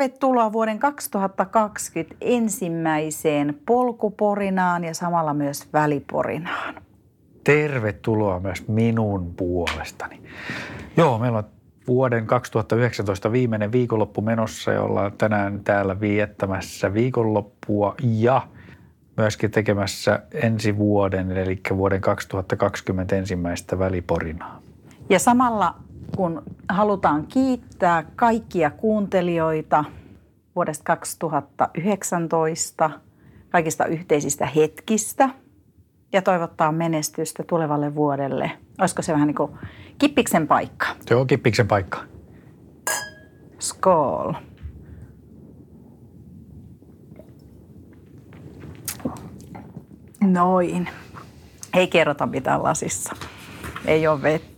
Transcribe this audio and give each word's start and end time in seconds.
Tervetuloa 0.00 0.52
vuoden 0.52 0.78
2020 0.78 2.16
ensimmäiseen 2.20 3.60
polkuporinaan 3.66 4.84
ja 4.84 4.94
samalla 4.94 5.34
myös 5.34 5.68
väliporinaan. 5.72 6.74
Tervetuloa 7.44 8.40
myös 8.40 8.68
minun 8.68 9.34
puolestani. 9.34 10.22
Joo, 10.96 11.18
meillä 11.18 11.38
on 11.38 11.44
vuoden 11.86 12.26
2019 12.26 13.32
viimeinen 13.32 13.72
viikonloppu 13.72 14.20
menossa 14.20 14.70
ja 14.70 14.82
ollaan 14.82 15.12
tänään 15.12 15.60
täällä 15.64 16.00
viettämässä 16.00 16.94
viikonloppua 16.94 17.94
ja 18.02 18.48
myöskin 19.16 19.50
tekemässä 19.50 20.22
ensi 20.34 20.76
vuoden, 20.76 21.32
eli 21.32 21.60
vuoden 21.76 22.00
2020 22.00 23.16
ensimmäistä 23.16 23.78
väliporinaa. 23.78 24.60
Ja 25.08 25.18
samalla 25.18 25.74
kun 26.16 26.42
halutaan 26.68 27.26
kiittää 27.26 28.04
kaikkia 28.16 28.70
kuuntelijoita 28.70 29.84
vuodesta 30.56 30.84
2019, 30.84 32.90
kaikista 33.50 33.86
yhteisistä 33.86 34.46
hetkistä 34.46 35.28
ja 36.12 36.22
toivottaa 36.22 36.72
menestystä 36.72 37.42
tulevalle 37.42 37.94
vuodelle. 37.94 38.50
Olisiko 38.80 39.02
se 39.02 39.12
vähän 39.12 39.26
niin 39.26 39.34
kuin 39.34 39.52
kippiksen 39.98 40.46
paikka? 40.46 40.86
On 41.14 41.26
kippiksen 41.26 41.68
paikka. 41.68 41.98
Skål. 43.58 44.32
Noin. 50.20 50.88
Ei 51.74 51.88
kerrota 51.88 52.26
mitään 52.26 52.62
lasissa. 52.62 53.16
Ei 53.84 54.06
ole 54.06 54.22
vettä. 54.22 54.49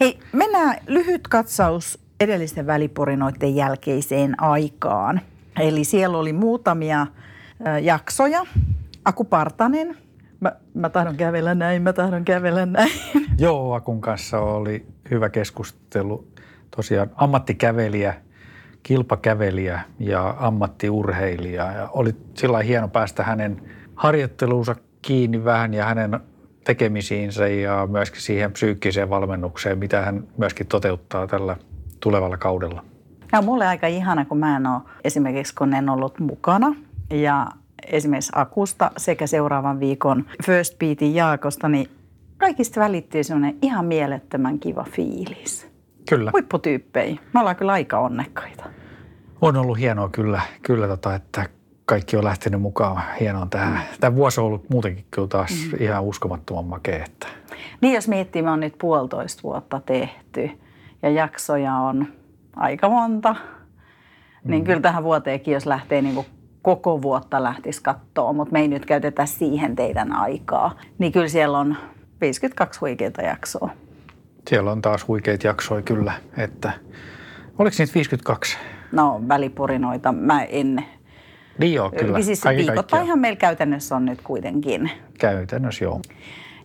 Hei, 0.00 0.18
mennään 0.32 0.76
lyhyt 0.86 1.28
katsaus 1.28 1.98
edellisten 2.20 2.66
väliporinoiden 2.66 3.56
jälkeiseen 3.56 4.42
aikaan. 4.42 5.20
Eli 5.60 5.84
siellä 5.84 6.18
oli 6.18 6.32
muutamia 6.32 7.06
jaksoja. 7.82 8.46
Aku 9.04 9.24
Partanen, 9.24 9.96
mä, 10.40 10.52
mä 10.74 10.88
tahdon 10.88 11.16
kävellä 11.16 11.54
näin, 11.54 11.82
mä 11.82 11.92
tahdon 11.92 12.24
kävellä 12.24 12.66
näin. 12.66 12.92
Joo, 13.38 13.74
Akun 13.74 14.00
kanssa 14.00 14.38
oli 14.40 14.86
hyvä 15.10 15.28
keskustelu. 15.28 16.28
Tosiaan 16.76 17.10
ammattikävelijä, 17.14 18.14
kilpakävelijä 18.82 19.80
ja 19.98 20.34
ammattiurheilija. 20.38 21.72
Ja 21.72 21.88
oli 21.92 22.16
sillä 22.34 22.58
hieno 22.58 22.88
päästä 22.88 23.22
hänen 23.22 23.62
harjoitteluunsa 23.94 24.76
kiinni 25.02 25.44
vähän 25.44 25.74
ja 25.74 25.84
hänen 25.84 26.20
tekemisiinsä 26.66 27.48
ja 27.48 27.88
myöskin 27.90 28.20
siihen 28.20 28.52
psyykkiseen 28.52 29.10
valmennukseen, 29.10 29.78
mitä 29.78 30.00
hän 30.00 30.24
myöskin 30.36 30.66
toteuttaa 30.66 31.26
tällä 31.26 31.56
tulevalla 32.00 32.36
kaudella. 32.36 32.84
Tämä 33.30 33.38
on 33.38 33.44
mulle 33.44 33.66
aika 33.66 33.86
ihana, 33.86 34.24
kun 34.24 34.38
mä 34.38 34.56
en 34.56 34.66
ole 34.66 34.82
esimerkiksi, 35.04 35.54
kun 35.54 35.74
en 35.74 35.88
ollut 35.88 36.18
mukana 36.18 36.74
ja 37.10 37.46
esimerkiksi 37.92 38.32
Akusta 38.34 38.90
sekä 38.96 39.26
seuraavan 39.26 39.80
viikon 39.80 40.26
First 40.46 40.78
Beatin 40.78 41.14
Jaakosta, 41.14 41.68
niin 41.68 41.90
kaikista 42.36 42.80
välittyy 42.80 43.24
semmoinen 43.24 43.58
ihan 43.62 43.84
mielettömän 43.84 44.58
kiva 44.58 44.86
fiilis. 44.90 45.68
Kyllä. 46.08 46.30
Huipputyyppejä. 46.32 47.16
Me 47.34 47.40
ollaan 47.40 47.56
kyllä 47.56 47.72
aika 47.72 47.98
onnekkaita. 47.98 48.64
On 49.40 49.56
ollut 49.56 49.78
hienoa 49.78 50.08
kyllä, 50.08 50.40
kyllä 50.62 50.88
tota, 50.88 51.14
että 51.14 51.48
kaikki 51.86 52.16
on 52.16 52.24
lähtenyt 52.24 52.60
mukaan 52.60 53.02
hienoon 53.20 53.50
tähän. 53.50 53.72
Mm. 53.72 53.80
Tämä 54.00 54.16
vuosi 54.16 54.40
on 54.40 54.46
ollut 54.46 54.70
muutenkin 54.70 55.04
kyllä 55.10 55.28
taas 55.28 55.50
mm. 55.50 55.84
ihan 55.84 56.04
uskomattoman 56.04 56.64
makea. 56.64 57.04
Että. 57.04 57.26
Niin 57.80 57.94
jos 57.94 58.08
miettii, 58.08 58.42
me 58.42 58.50
on 58.50 58.60
nyt 58.60 58.78
puolitoista 58.78 59.42
vuotta 59.42 59.80
tehty 59.86 60.50
ja 61.02 61.10
jaksoja 61.10 61.74
on 61.74 62.06
aika 62.56 62.88
monta, 62.88 63.32
niin 63.32 63.42
mm. 64.44 64.50
niin 64.50 64.64
kyllä 64.64 64.80
tähän 64.80 65.04
vuoteenkin, 65.04 65.54
jos 65.54 65.66
lähtee 65.66 66.02
niin 66.02 66.14
kuin 66.14 66.26
koko 66.62 67.02
vuotta 67.02 67.42
lähtisi 67.42 67.82
katsoa, 67.82 68.32
mutta 68.32 68.52
me 68.52 68.60
ei 68.60 68.68
nyt 68.68 68.86
käytetä 68.86 69.26
siihen 69.26 69.76
teidän 69.76 70.12
aikaa, 70.12 70.78
niin 70.98 71.12
kyllä 71.12 71.28
siellä 71.28 71.58
on 71.58 71.76
52 72.20 72.80
huikeita 72.80 73.22
jaksoa. 73.22 73.70
Siellä 74.48 74.72
on 74.72 74.82
taas 74.82 75.08
huikeita 75.08 75.46
jaksoja 75.46 75.82
kyllä, 75.82 76.12
että 76.36 76.72
oliko 77.58 77.76
niitä 77.78 77.94
52? 77.94 78.58
No 78.92 79.22
välipurinoita 79.28 80.12
mä 80.12 80.42
en 80.42 80.84
niin 81.58 81.74
joo, 81.74 81.90
kyllä. 81.90 82.22
Siis 82.22 82.44
viikoittainhan 82.56 83.18
meillä 83.18 83.36
käytännössä 83.36 83.96
on 83.96 84.04
nyt 84.04 84.22
kuitenkin. 84.22 84.90
Käytännössä 85.18 85.84
joo. 85.84 86.00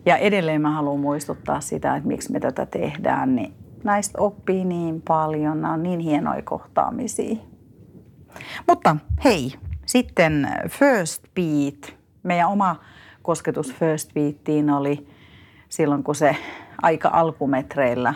Ja 0.06 0.18
edelleen 0.18 0.62
mä 0.62 0.72
haluan 0.72 1.00
muistuttaa 1.00 1.62
sitä, 1.62 1.96
että 1.96 2.08
miksi 2.08 2.32
me 2.32 2.40
tätä 2.40 2.66
tehdään, 2.66 3.36
niin 3.36 3.54
näistä 3.84 4.22
oppii 4.22 4.66
niin 4.66 5.02
paljon. 5.02 5.62
Nämä 5.62 5.74
on 5.74 5.84
niin 5.84 6.00
hienoja 6.00 6.42
kohtaamisia. 6.42 7.36
Mutta 8.68 8.96
hei, 9.24 9.54
sitten 9.86 10.48
First 10.70 11.24
Beat. 11.36 11.98
Meidän 12.24 12.48
oma 12.48 12.76
kosketus 13.22 13.74
First 13.74 14.14
Beatiin 14.14 14.70
oli 14.70 15.08
silloin, 15.70 16.04
kun 16.04 16.16
se 16.16 16.36
aika 16.82 17.10
alkumetreillä. 17.14 18.14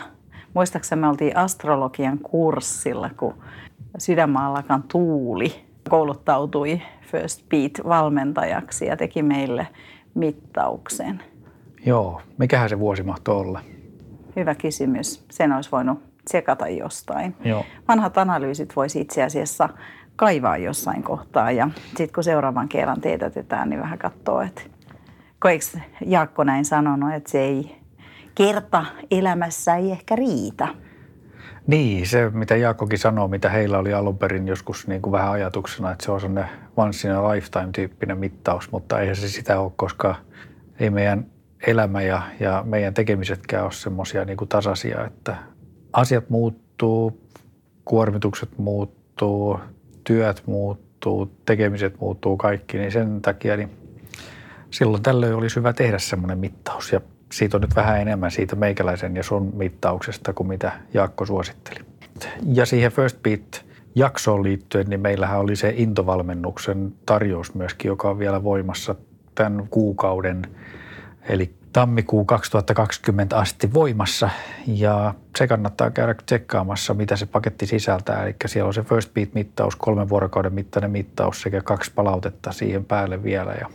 Muistaakseni 0.54 1.00
me 1.00 1.08
oltiin 1.08 1.36
astrologian 1.36 2.18
kurssilla, 2.18 3.10
kun 3.16 3.34
sydänmaallakaan 3.98 4.82
tuuli 4.82 5.65
kouluttautui 5.88 6.82
First 7.02 7.42
Beat-valmentajaksi 7.48 8.86
ja 8.86 8.96
teki 8.96 9.22
meille 9.22 9.66
mittauksen. 10.14 11.22
Joo, 11.86 12.22
mikähän 12.38 12.68
se 12.68 12.78
vuosi 12.78 13.02
mahtoi 13.02 13.36
olla? 13.36 13.60
Hyvä 14.36 14.54
kysymys. 14.54 15.24
Sen 15.30 15.52
olisi 15.52 15.70
voinut 15.72 15.98
tsekata 16.24 16.68
jostain. 16.68 17.36
Joo. 17.44 17.64
Vanhat 17.88 18.18
analyysit 18.18 18.76
voisi 18.76 19.00
itse 19.00 19.22
asiassa 19.22 19.68
kaivaa 20.16 20.56
jossain 20.56 21.02
kohtaa 21.02 21.50
ja 21.50 21.70
sitten 21.86 22.12
kun 22.14 22.24
seuraavan 22.24 22.68
kerran 22.68 23.00
teetätetään, 23.00 23.70
niin 23.70 23.80
vähän 23.80 23.98
katsoo, 23.98 24.40
että 24.40 24.62
kun 25.42 25.50
eikö 25.50 25.64
Jaakko 26.06 26.44
näin 26.44 26.64
sanonut, 26.64 27.14
että 27.14 27.30
se 27.30 27.40
ei 27.40 27.76
kerta 28.34 28.84
elämässä 29.10 29.76
ei 29.76 29.90
ehkä 29.90 30.16
riitä. 30.16 30.68
Niin, 31.66 32.06
se 32.06 32.30
mitä 32.30 32.56
Jaakkokin 32.56 32.98
sanoo, 32.98 33.28
mitä 33.28 33.48
heillä 33.50 33.78
oli 33.78 33.92
alun 33.92 34.18
perin 34.18 34.48
joskus 34.48 34.86
niin 34.86 35.02
kuin 35.02 35.12
vähän 35.12 35.30
ajatuksena, 35.30 35.90
että 35.92 36.04
se 36.04 36.12
on 36.12 36.20
sellainen 36.20 36.50
once 36.76 37.08
in 37.08 37.14
a 37.14 37.28
lifetime-tyyppinen 37.28 38.18
mittaus, 38.18 38.70
mutta 38.70 39.00
eihän 39.00 39.16
se 39.16 39.28
sitä 39.28 39.60
ole, 39.60 39.72
koska 39.76 40.14
ei 40.80 40.90
meidän 40.90 41.26
elämä 41.66 42.02
ja, 42.02 42.22
ja 42.40 42.62
meidän 42.66 42.94
tekemisetkään 42.94 43.64
ole 43.64 43.72
semmoisia 43.72 44.24
niin 44.24 44.36
kuin 44.36 44.48
tasaisia, 44.48 45.04
että 45.04 45.36
asiat 45.92 46.30
muuttuu, 46.30 47.20
kuormitukset 47.84 48.58
muuttuu, 48.58 49.60
työt 50.04 50.42
muuttuu, 50.46 51.32
tekemiset 51.46 52.00
muuttuu 52.00 52.36
kaikki, 52.36 52.78
niin 52.78 52.92
sen 52.92 53.22
takia 53.22 53.56
niin 53.56 53.70
silloin 54.70 55.02
tällöin 55.02 55.34
olisi 55.34 55.56
hyvä 55.56 55.72
tehdä 55.72 55.98
semmoinen 55.98 56.38
mittaus 56.38 56.92
ja 56.92 57.00
siitä 57.32 57.56
on 57.56 57.60
nyt 57.60 57.76
vähän 57.76 58.00
enemmän 58.00 58.30
siitä 58.30 58.56
meikäläisen 58.56 59.16
ja 59.16 59.22
sun 59.22 59.52
mittauksesta 59.56 60.32
kuin 60.32 60.46
mitä 60.46 60.72
Jaakko 60.94 61.26
suositteli. 61.26 61.80
Ja 62.52 62.66
siihen 62.66 62.92
First 62.92 63.22
Beat 63.22 63.64
jaksoon 63.94 64.42
liittyen, 64.42 64.86
niin 64.86 65.00
meillähän 65.00 65.40
oli 65.40 65.56
se 65.56 65.74
intovalmennuksen 65.76 66.92
tarjous 67.06 67.54
myöskin, 67.54 67.88
joka 67.88 68.10
on 68.10 68.18
vielä 68.18 68.44
voimassa 68.44 68.94
tämän 69.34 69.66
kuukauden, 69.70 70.42
eli 71.28 71.54
tammikuu 71.72 72.24
2020 72.24 73.38
asti 73.38 73.74
voimassa 73.74 74.30
ja 74.66 75.14
se 75.38 75.46
kannattaa 75.46 75.90
käydä 75.90 76.14
tsekkaamassa, 76.26 76.94
mitä 76.94 77.16
se 77.16 77.26
paketti 77.26 77.66
sisältää. 77.66 78.24
Eli 78.24 78.36
siellä 78.46 78.66
on 78.66 78.74
se 78.74 78.82
First 78.82 79.14
Beat-mittaus, 79.14 79.76
kolmen 79.76 80.08
vuorokauden 80.08 80.54
mittainen 80.54 80.90
mittaus 80.90 81.42
sekä 81.42 81.60
kaksi 81.60 81.92
palautetta 81.94 82.52
siihen 82.52 82.84
päälle 82.84 83.22
vielä 83.22 83.52
ja 83.52 83.68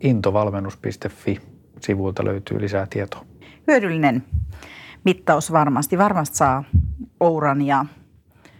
intovalmennus.fi 0.00 1.40
sivuilta 1.80 2.24
löytyy 2.24 2.60
lisää 2.60 2.86
tietoa. 2.90 3.24
Hyödyllinen 3.66 4.24
mittaus 5.04 5.52
varmasti. 5.52 5.98
Varmasti 5.98 6.36
saa 6.36 6.64
Ouran 7.20 7.62
ja 7.62 7.84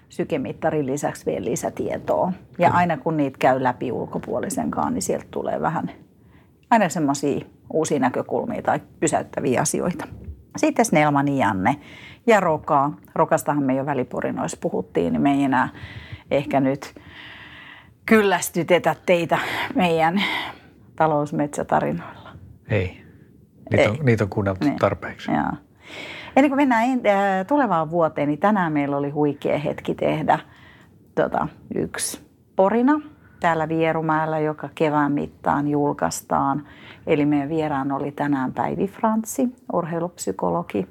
sykemittarin 0.09 0.87
lisäksi 0.87 1.27
vielä 1.27 1.45
lisätietoa. 1.45 2.33
Ja 2.59 2.71
aina 2.71 2.97
kun 2.97 3.17
niitä 3.17 3.39
käy 3.39 3.63
läpi 3.63 3.93
ulkopuolisenkaan, 3.93 4.95
niin 4.95 5.03
sieltä 5.03 5.27
tulee 5.31 5.61
vähän 5.61 5.91
aina 6.71 6.89
semmoisia 6.89 7.41
uusia 7.73 7.99
näkökulmia 7.99 8.63
tai 8.63 8.81
pysäyttäviä 9.01 9.61
asioita. 9.61 10.09
Sitten 10.57 10.85
Snellman 10.85 11.29
Janne 11.29 11.77
ja 12.27 12.41
Roka. 12.41 12.91
Rokastahan 13.15 13.63
me 13.63 13.75
jo 13.75 13.87
välipurinoissa 13.87 14.59
puhuttiin, 14.61 15.13
niin 15.13 15.23
me 15.23 15.33
ei 15.33 15.45
enää 15.45 15.69
ehkä 16.31 16.61
nyt 16.61 16.95
kyllästytetä 18.07 18.97
teitä 19.07 19.39
meidän 19.75 20.23
talousmetsätarinoilla. 20.97 22.31
Ei. 22.69 23.08
Niitä 23.71 23.91
on, 23.91 23.97
niitä 24.03 24.25
on 24.25 24.31
kuunneltu 24.31 24.65
niin. 24.65 24.79
tarpeeksi. 24.79 25.33
Joo. 25.33 25.53
Ennen 26.37 26.51
kuin 26.51 26.57
mennään 26.57 26.89
äh, 26.89 27.47
tulevaan 27.47 27.91
vuoteen, 27.91 28.29
niin 28.29 28.39
tänään 28.39 28.73
meillä 28.73 28.97
oli 28.97 29.11
huikea 29.11 29.59
hetki 29.59 29.95
tehdä 29.95 30.39
tota, 31.15 31.49
yksi 31.75 32.29
porina 32.57 33.01
täällä 33.41 33.69
Vierumäellä, 33.69 34.39
joka 34.39 34.69
kevään 34.75 35.13
mittaan 35.13 35.69
julkaistaan. 35.69 36.67
Eli 37.07 37.27
meidän 37.27 37.49
vieraan 37.49 37.93
oli 37.93 38.13
tänään 38.13 38.53
Päivi 38.53 38.87
Frantsi, 38.87 39.49
urheilupsykologi. 39.73 40.87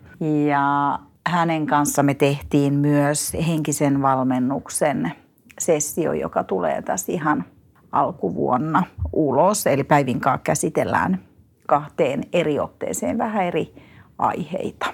Ja 0.48 1.00
hänen 1.28 1.66
kanssa 1.66 2.04
me 2.04 2.14
tehtiin 2.14 2.74
myös 2.74 3.38
henkisen 3.48 4.02
valmennuksen 4.02 5.12
sessio, 5.60 6.14
joka 6.14 6.44
tulee 6.44 6.82
tässä 6.82 7.12
ihan 7.12 7.46
alkuvuonna 7.92 8.84
ulos. 9.14 9.68
Eli 9.68 9.84
Päivin 9.84 10.20
kanssa 10.20 10.44
käsitellään 10.44 11.27
kahteen 11.68 12.24
eri 12.34 12.60
otteeseen 12.60 13.18
vähän 13.18 13.46
eri 13.46 13.76
aiheita. 14.18 14.86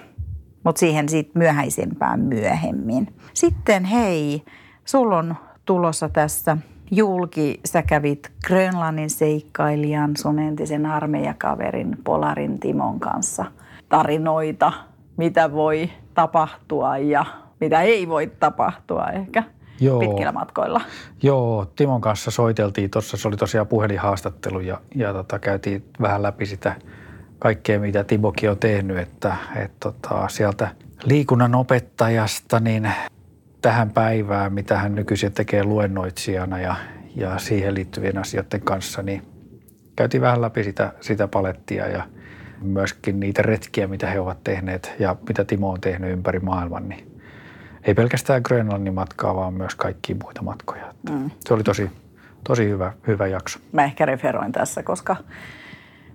Mutta 0.64 0.80
siihen 0.80 1.10
sitten 1.10 1.40
myöhäisempään 1.40 2.20
myöhemmin. 2.20 3.16
Sitten 3.34 3.86
hei, 3.86 4.44
sulla 4.86 5.18
on 5.18 5.36
tulossa 5.66 6.10
tässä 6.10 6.58
julki. 6.92 7.60
Sä 7.66 7.82
kävit 7.82 8.32
Grönlannin 8.48 9.10
seikkailijan, 9.10 10.12
sun 10.18 10.40
entisen 10.40 10.86
armeijakaverin 10.86 11.98
Polarin 12.04 12.60
Timon 12.60 13.00
kanssa 13.00 13.46
tarinoita, 13.90 14.74
mitä 15.18 15.52
voi 15.52 15.90
tapahtua 16.14 16.98
ja 16.98 17.26
mitä 17.60 17.82
ei 17.82 18.08
voi 18.08 18.32
tapahtua 18.40 19.08
ehkä 19.08 19.44
Joo. 19.80 20.00
pitkillä 20.00 20.32
matkoilla. 20.32 20.82
Joo, 21.24 21.72
Timon 21.76 22.02
kanssa 22.02 22.32
soiteltiin 22.32 22.90
tuossa, 22.90 23.18
se 23.18 23.28
oli 23.28 23.38
tosiaan 23.38 23.68
puhelinhaastattelu 23.68 24.60
ja, 24.60 24.82
ja 24.96 25.14
tota, 25.14 25.40
käytiin 25.40 25.86
vähän 26.02 26.24
läpi 26.24 26.46
sitä 26.46 26.76
kaikkea, 27.40 27.80
mitä 27.80 28.04
Timokin 28.04 28.52
on 28.52 28.58
tehnyt, 28.58 28.98
että 28.98 29.36
et, 29.56 29.72
tota, 29.80 30.28
sieltä 30.28 30.68
liikunnan 31.04 31.56
opettajasta 31.56 32.60
niin 32.60 32.92
tähän 33.62 33.90
päivään, 33.90 34.54
mitä 34.54 34.78
hän 34.78 34.96
nykyisin 34.96 35.32
tekee 35.32 35.64
luennoitsijana 35.64 36.60
ja, 36.60 36.76
ja 37.16 37.40
siihen 37.40 37.76
liittyvien 37.76 38.18
asioiden 38.18 38.62
kanssa, 38.62 39.04
niin 39.04 39.22
käytiin 39.96 40.22
vähän 40.22 40.42
läpi 40.42 40.64
sitä, 40.64 40.94
sitä 41.02 41.28
palettia 41.28 41.88
ja 41.88 42.04
myöskin 42.62 43.20
niitä 43.20 43.42
retkiä, 43.42 43.88
mitä 43.88 44.08
he 44.08 44.20
ovat 44.20 44.44
tehneet 44.44 44.94
ja 45.00 45.16
mitä 45.28 45.46
Timo 45.46 45.70
on 45.70 45.82
tehnyt 45.82 46.12
ympäri 46.12 46.40
maailman, 46.40 46.90
niin 46.90 47.13
ei 47.84 47.94
pelkästään 47.94 48.42
Grönlannin 48.46 48.94
matkaa, 48.94 49.36
vaan 49.36 49.54
myös 49.54 49.76
kaikkia 49.76 50.16
muita 50.24 50.42
matkoja. 50.42 50.94
Mm. 51.10 51.32
Se 51.48 51.54
oli 51.54 51.64
tosi, 51.64 51.92
tosi 52.44 52.70
hyvä, 52.70 52.94
hyvä 53.08 53.28
jakso. 53.28 53.60
Mä 53.72 53.84
ehkä 53.84 54.06
referoin 54.06 54.52
tässä, 54.52 54.84
koska 54.84 55.16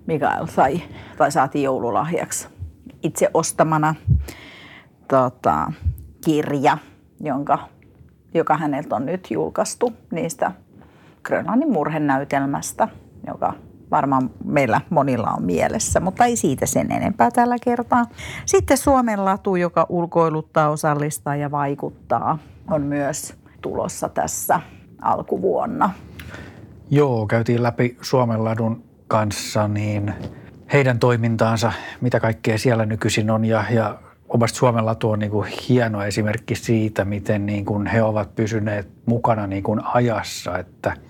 Mikael 0.07 0.47
sai, 0.47 0.83
tai 1.19 1.33
saatiin 1.33 1.65
joululahjaksi 1.65 2.49
itse 3.03 3.31
ostamana 3.35 3.95
tota, 5.09 5.73
kirja, 6.25 6.79
jonka, 7.21 7.59
joka 8.35 8.57
häneltä 8.57 8.97
on 8.97 9.07
nyt 9.07 9.31
julkaistu 9.31 9.93
niistä 10.11 10.53
Grönlannin 11.23 11.73
murhenäytelmästä, 11.73 12.89
joka 13.27 13.55
varmaan 13.91 14.31
meillä 14.45 14.81
monilla 14.91 15.31
on 15.37 15.45
mielessä, 15.45 16.01
mutta 16.01 16.25
ei 16.25 16.37
siitä 16.37 16.67
sen 16.67 16.93
enempää 16.93 17.31
tällä 17.31 17.57
kertaa. 17.65 18.07
Sitten 18.47 18.77
Suomen 18.77 19.25
latu, 19.25 19.57
joka 19.57 19.87
ulkoiluttaa, 19.89 20.71
osallistaa 20.71 21.37
ja 21.37 21.51
vaikuttaa, 21.51 22.39
on 22.71 22.83
myös 22.83 23.35
tulossa 23.63 24.09
tässä 24.09 24.61
alkuvuonna. 25.03 25.91
Joo, 26.91 27.27
käytiin 27.27 27.63
läpi 27.63 27.97
Suomen 28.01 28.45
ladun 28.45 28.85
kanssa 29.09 29.69
niin 29.69 30.15
heidän 30.73 30.99
toimintaansa, 30.99 31.73
mitä 32.01 32.21
kaikkea 32.21 32.59
siellä 32.59 32.87
nykyisin 32.87 33.31
on 33.31 33.45
ja, 33.45 33.65
ja 33.71 33.99
omasta 34.29 34.59
Suomen 34.59 34.87
latu 34.87 35.11
on 35.11 35.19
niin 35.19 35.31
kuin 35.31 35.49
hieno 35.69 36.03
esimerkki 36.03 36.55
siitä, 36.55 37.05
miten 37.05 37.47
niin 37.47 37.65
kuin 37.65 37.87
he 37.87 38.03
ovat 38.03 38.35
pysyneet 38.35 38.89
mukana 39.07 39.47
niin 39.47 39.63
kuin 39.63 39.81
ajassa, 39.85 40.59
että– 40.59 40.93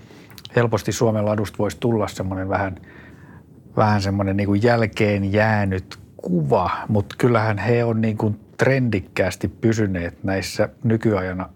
helposti 0.59 0.93
Suomen 0.93 1.27
ladusta 1.27 1.59
voisi 1.59 1.77
tulla 1.81 2.09
semmoinen 2.09 2.49
vähän, 2.49 2.77
vähän 3.77 4.03
semmoinen 4.03 4.37
niin 4.37 4.47
kuin 4.47 4.63
jälkeen 4.63 5.33
jäänyt 5.33 5.99
kuva, 6.17 6.71
mutta 6.89 7.15
kyllähän 7.19 7.59
he 7.59 7.85
on 7.85 8.01
niin 8.01 8.17
kuin 8.17 8.41
trendikkäästi 8.57 9.49
pysyneet 9.49 10.25
näissä 10.25 10.69
nykyajan 10.85 11.47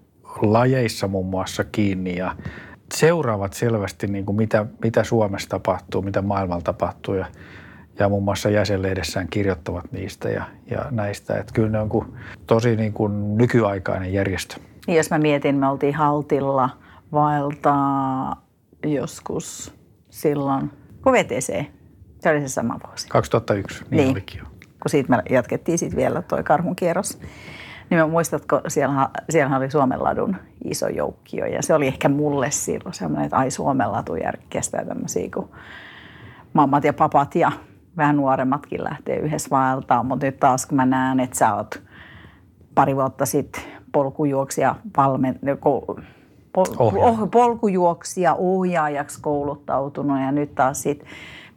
lajeissa 0.42 1.08
muun 1.08 1.26
muassa 1.26 1.64
kiinni 1.64 2.16
ja 2.16 2.36
seuraavat 2.94 3.52
selvästi 3.52 4.06
niin 4.06 4.26
kuin 4.26 4.36
mitä, 4.36 4.66
mitä 4.82 5.04
Suomessa 5.04 5.48
tapahtuu, 5.48 6.02
mitä 6.02 6.22
maailmalla 6.22 6.62
tapahtuu 6.62 7.14
ja, 7.14 7.26
ja 7.98 8.08
muun 8.08 8.24
muassa 8.24 8.50
jäsenlehdessään 8.50 9.28
kirjoittavat 9.28 9.92
niistä 9.92 10.28
ja, 10.30 10.44
ja 10.70 10.84
näistä. 10.90 11.38
Että 11.38 11.52
kyllä 11.52 11.68
ne 11.68 11.78
on 11.78 11.88
kuin 11.88 12.06
tosi 12.46 12.76
niin 12.76 12.92
kuin 12.92 13.36
nykyaikainen 13.38 14.12
järjestö. 14.12 14.56
Niin 14.86 14.96
jos 14.96 15.10
mä 15.10 15.18
mietin, 15.18 15.56
me 15.56 15.68
oltiin 15.68 15.94
Haltilla 15.94 16.70
vaeltaa 17.12 18.42
joskus 18.84 19.74
silloin, 20.10 20.70
kun 21.02 21.12
VTC, 21.12 21.64
se 22.18 22.30
oli 22.30 22.40
se 22.40 22.48
sama 22.48 22.80
vuosi. 22.86 23.08
2001, 23.08 23.84
niin, 23.84 23.96
niin. 23.96 24.10
olikin 24.10 24.38
jo. 24.38 24.44
Kun 24.82 24.90
siitä 24.90 25.10
me 25.10 25.22
jatkettiin 25.30 25.78
sitten 25.78 25.96
vielä 25.96 26.22
toi 26.22 26.42
karhun 26.42 26.76
kierros. 26.76 27.18
Niin 27.90 28.00
mä 28.00 28.06
muistatko, 28.06 28.60
siellä, 28.68 29.08
siellä 29.30 29.56
oli 29.56 29.70
Suomenladun 29.70 30.36
iso 30.64 30.88
joukkio 30.88 31.46
ja 31.46 31.62
se 31.62 31.74
oli 31.74 31.86
ehkä 31.86 32.08
mulle 32.08 32.50
silloin 32.50 32.94
semmoinen, 32.94 33.24
että 33.24 33.36
ai 33.36 33.50
Suomenlatu 33.50 34.12
kestää 34.50 34.84
tämmöisiä 34.84 35.28
kuin 35.34 35.48
mammat 36.52 36.84
ja 36.84 36.92
papat 36.92 37.34
ja 37.34 37.52
vähän 37.96 38.16
nuoremmatkin 38.16 38.84
lähtee 38.84 39.16
yhdessä 39.16 39.50
vaeltaan, 39.50 40.06
mutta 40.06 40.26
nyt 40.26 40.40
taas 40.40 40.66
kun 40.66 40.76
mä 40.76 40.86
näen, 40.86 41.20
että 41.20 41.38
sä 41.38 41.54
oot 41.54 41.82
pari 42.74 42.96
vuotta 42.96 43.26
sitten 43.26 43.62
polkujuoksija 43.92 44.74
valmen, 44.96 45.38
pol- 46.52 46.74
oh. 46.78 47.30
polkujuoksija 47.30 48.34
ohjaajaksi 48.34 49.20
kouluttautunut 49.20 50.20
ja 50.20 50.32
nyt 50.32 50.54
taas 50.54 50.82
sitten 50.82 51.08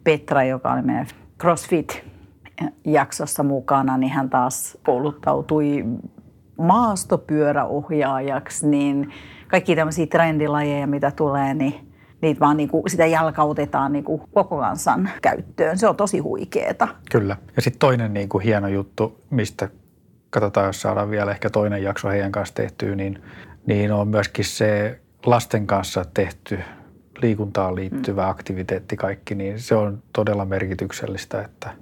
Petra, 0.04 0.44
joka 0.44 0.74
oli 0.74 0.82
meidän 0.82 1.08
CrossFit-jaksossa 1.44 3.44
mukana, 3.44 3.98
niin 3.98 4.12
hän 4.12 4.30
taas 4.30 4.78
kouluttautui 4.84 5.86
maastopyöräohjaajaksi, 6.58 8.68
niin 8.68 9.14
kaikki 9.48 9.76
tämmöisiä 9.76 10.08
trendilajeja, 10.08 10.88
mitä 10.88 11.12
tulee, 11.12 11.54
niin 11.54 11.74
niitä 12.22 12.40
vaan 12.40 12.58
niin 12.58 12.70
kuin, 12.70 12.90
sitä 12.90 13.06
jalkautetaan 13.06 13.94
niin 13.94 14.04
kuin 14.04 14.22
koko 14.34 14.60
kansan 14.60 15.10
käyttöön. 15.22 15.78
Se 15.78 15.88
on 15.88 15.96
tosi 15.96 16.20
huikeeta. 16.20 16.88
Kyllä. 17.12 17.38
Ja 17.56 17.62
sitten 17.62 17.80
toinen 17.80 18.14
niin 18.14 18.30
kuin 18.30 18.44
hieno 18.44 18.68
juttu, 18.68 19.22
mistä 19.30 19.70
katsotaan, 20.30 20.66
jos 20.66 20.82
saadaan 20.82 21.10
vielä 21.10 21.32
ehkä 21.32 21.50
toinen 21.50 21.84
jakso 21.84 22.10
heidän 22.10 22.32
kanssa 22.32 22.56
tehtyä, 22.56 22.96
niin 22.96 23.24
niin 23.66 23.92
on 23.92 24.08
myöskin 24.08 24.46
se 24.46 25.00
lasten 25.26 25.68
kanssa 25.68 26.06
tehty 26.14 26.60
liikuntaan 27.22 27.76
liittyvä 27.76 28.24
mm. 28.24 28.30
aktiviteetti 28.30 28.98
kaikki, 28.98 29.36
niin 29.36 29.60
se 29.60 29.76
on 29.76 30.04
todella 30.14 30.46
merkityksellistä, 30.46 31.42
että 31.42 31.74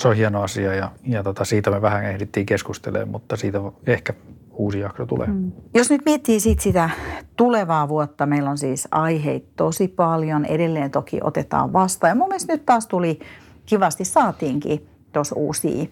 se 0.00 0.08
on 0.08 0.16
hieno 0.16 0.42
asia 0.42 0.74
ja, 0.74 0.90
ja 1.06 1.22
tota, 1.22 1.44
siitä 1.44 1.70
me 1.70 1.82
vähän 1.82 2.04
ehdittiin 2.04 2.46
keskustelemaan, 2.46 3.08
mutta 3.08 3.36
siitä 3.36 3.58
ehkä 3.86 4.14
uusi 4.52 4.80
jakso 4.80 5.06
tulee. 5.06 5.26
Mm. 5.26 5.52
Jos 5.74 5.90
nyt 5.90 6.02
miettii 6.04 6.40
sit 6.40 6.60
sitä 6.60 6.90
tulevaa 7.36 7.88
vuotta, 7.88 8.26
meillä 8.26 8.50
on 8.50 8.58
siis 8.58 8.88
aiheita 8.90 9.48
tosi 9.56 9.88
paljon, 9.88 10.44
edelleen 10.44 10.90
toki 10.90 11.20
otetaan 11.22 11.72
vastaan 11.72 12.10
ja 12.10 12.14
mun 12.14 12.28
mielestä 12.28 12.52
nyt 12.52 12.66
taas 12.66 12.86
tuli 12.86 13.20
kivasti, 13.66 14.04
saatiinkin 14.04 14.86
tuossa 15.12 15.34
uusia 15.34 15.86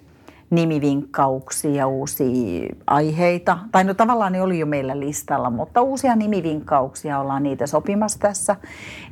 nimivinkkauksia, 0.51 1.87
uusia 1.87 2.69
aiheita. 2.87 3.59
Tai 3.73 3.85
no 3.85 3.95
tavallaan 3.95 4.33
ne 4.33 4.43
oli 4.43 4.59
jo 4.59 4.67
meillä 4.67 5.01
listalla, 5.01 5.51
mutta 5.51 5.83
uusia 5.83 6.17
nimivinkkauksia 6.17 7.19
ollaan 7.19 7.43
niitä 7.43 7.67
sopimassa 7.67 8.19
tässä. 8.19 8.57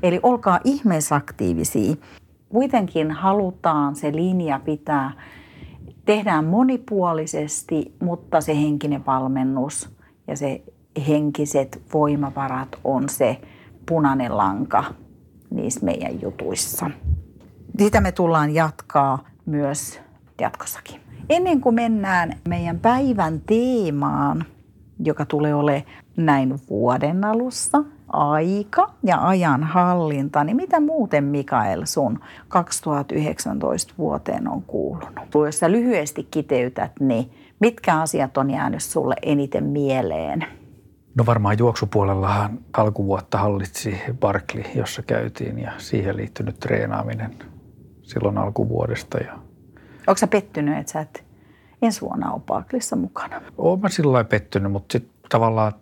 Eli 0.02 0.20
olkaa 0.22 0.60
ihmeisaktiivisia. 0.64 1.94
Kuitenkin 2.48 3.10
halutaan 3.10 3.96
se 3.96 4.12
linja 4.12 4.60
pitää, 4.64 5.12
tehdään 6.04 6.44
monipuolisesti, 6.44 7.94
mutta 8.02 8.40
se 8.40 8.56
henkinen 8.56 9.06
valmennus 9.06 9.90
ja 10.26 10.36
se 10.36 10.62
henkiset 11.08 11.82
voimavarat 11.94 12.68
on 12.84 13.08
se 13.08 13.40
punainen 13.88 14.36
lanka 14.36 14.84
niissä 15.50 15.86
meidän 15.86 16.22
jutuissa. 16.22 16.90
Sitä 17.78 18.00
me 18.00 18.12
tullaan 18.12 18.54
jatkaa 18.54 19.24
myös 19.46 20.00
jatkossakin. 20.40 21.07
Ennen 21.28 21.60
kuin 21.60 21.74
mennään 21.74 22.32
meidän 22.48 22.78
päivän 22.78 23.40
teemaan, 23.40 24.44
joka 25.04 25.24
tulee 25.24 25.54
ole 25.54 25.84
näin 26.16 26.58
vuoden 26.70 27.24
alussa, 27.24 27.84
aika 28.12 28.90
ja 29.02 29.28
ajan 29.28 29.64
hallinta, 29.64 30.44
niin 30.44 30.56
mitä 30.56 30.80
muuten 30.80 31.24
Mikael 31.24 31.82
sun 31.84 32.20
2019 32.48 33.94
vuoteen 33.98 34.48
on 34.48 34.62
kuulunut? 34.62 35.34
Jos 35.44 35.58
sä 35.58 35.70
lyhyesti 35.70 36.28
kiteytät, 36.30 36.92
niin 37.00 37.30
mitkä 37.60 38.00
asiat 38.00 38.38
on 38.38 38.50
jäänyt 38.50 38.82
sulle 38.82 39.14
eniten 39.22 39.64
mieleen? 39.64 40.44
No 41.14 41.26
varmaan 41.26 41.58
juoksupuolellahan 41.58 42.58
alkuvuotta 42.72 43.38
hallitsi 43.38 44.00
Barkley, 44.20 44.64
jossa 44.74 45.02
käytiin 45.02 45.58
ja 45.58 45.72
siihen 45.78 46.16
liittynyt 46.16 46.60
treenaaminen 46.60 47.34
silloin 48.02 48.38
alkuvuodesta 48.38 49.18
ja 49.18 49.47
Onko 50.06 50.18
sä 50.18 50.26
pettynyt, 50.26 50.78
että 50.78 50.92
sä 50.92 51.00
et 51.00 51.24
ensi 51.82 52.00
vuonna 52.00 52.32
ole 52.32 52.42
Barklissa 52.46 52.96
mukana? 52.96 53.40
Olen 53.58 53.80
mä 53.80 53.88
sillä 53.88 54.24
pettynyt, 54.24 54.72
mutta 54.72 54.92
sitten 54.92 55.12
tavallaan 55.28 55.72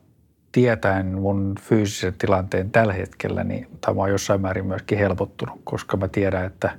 tietäen 0.52 1.06
mun 1.06 1.54
fyysisen 1.60 2.14
tilanteen 2.18 2.70
tällä 2.70 2.92
hetkellä, 2.92 3.44
niin 3.44 3.68
tämä 3.80 4.02
on 4.02 4.10
jossain 4.10 4.40
määrin 4.40 4.66
myöskin 4.66 4.98
helpottunut, 4.98 5.60
koska 5.64 5.96
mä 5.96 6.08
tiedän, 6.08 6.44
että 6.44 6.70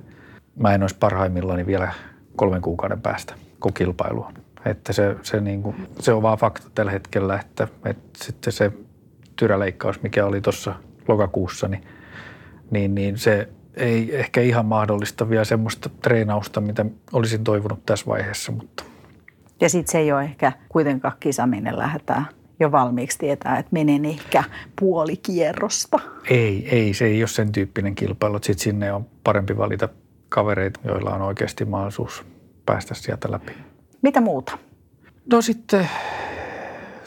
mä 0.56 0.74
en 0.74 0.82
olisi 0.82 0.96
parhaimmillani 1.00 1.66
vielä 1.66 1.92
kolmen 2.36 2.62
kuukauden 2.62 3.00
päästä, 3.00 3.34
kun 3.60 3.72
kilpailu 3.74 4.22
on. 4.22 4.34
Että 4.64 4.92
se, 4.92 5.16
se, 5.22 5.40
niin 5.40 5.62
kuin, 5.62 5.88
se 6.00 6.12
on 6.12 6.22
vaan 6.22 6.38
fakta 6.38 6.70
tällä 6.74 6.92
hetkellä, 6.92 7.40
että, 7.40 7.68
että 7.84 8.24
sitten 8.24 8.52
se 8.52 8.72
tyräleikkaus, 9.36 10.02
mikä 10.02 10.26
oli 10.26 10.40
tuossa 10.40 10.74
lokakuussa, 11.08 11.68
niin, 11.68 11.82
niin, 12.70 12.94
niin 12.94 13.18
se 13.18 13.48
ei 13.78 14.16
ehkä 14.16 14.40
ihan 14.40 14.66
mahdollista 14.66 15.30
vielä 15.30 15.44
semmoista 15.44 15.88
treenausta, 16.02 16.60
mitä 16.60 16.86
olisin 17.12 17.44
toivonut 17.44 17.86
tässä 17.86 18.06
vaiheessa. 18.06 18.52
Mutta. 18.52 18.84
Ja 19.60 19.68
sitten 19.68 19.92
se 19.92 19.98
ei 19.98 20.12
ole 20.12 20.22
ehkä 20.22 20.52
kuitenkaan 20.68 21.14
kisa, 21.20 21.46
minne 21.46 21.76
lähdetään 21.76 22.26
jo 22.60 22.72
valmiiksi 22.72 23.18
tietää, 23.18 23.58
että 23.58 23.72
menen 23.72 24.04
ehkä 24.04 24.44
puoli 24.80 25.16
kierrosta. 25.16 25.98
Ei, 26.30 26.68
ei, 26.68 26.94
se 26.94 27.04
ei 27.04 27.22
ole 27.22 27.28
sen 27.28 27.52
tyyppinen 27.52 27.94
kilpailu. 27.94 28.38
Sitten 28.42 28.58
sinne 28.58 28.92
on 28.92 29.06
parempi 29.24 29.56
valita 29.56 29.88
kavereita, 30.28 30.80
joilla 30.84 31.14
on 31.14 31.22
oikeasti 31.22 31.64
mahdollisuus 31.64 32.24
päästä 32.66 32.94
sieltä 32.94 33.30
läpi. 33.30 33.52
Mitä 34.02 34.20
muuta? 34.20 34.58
No 35.32 35.42
sitten 35.42 35.88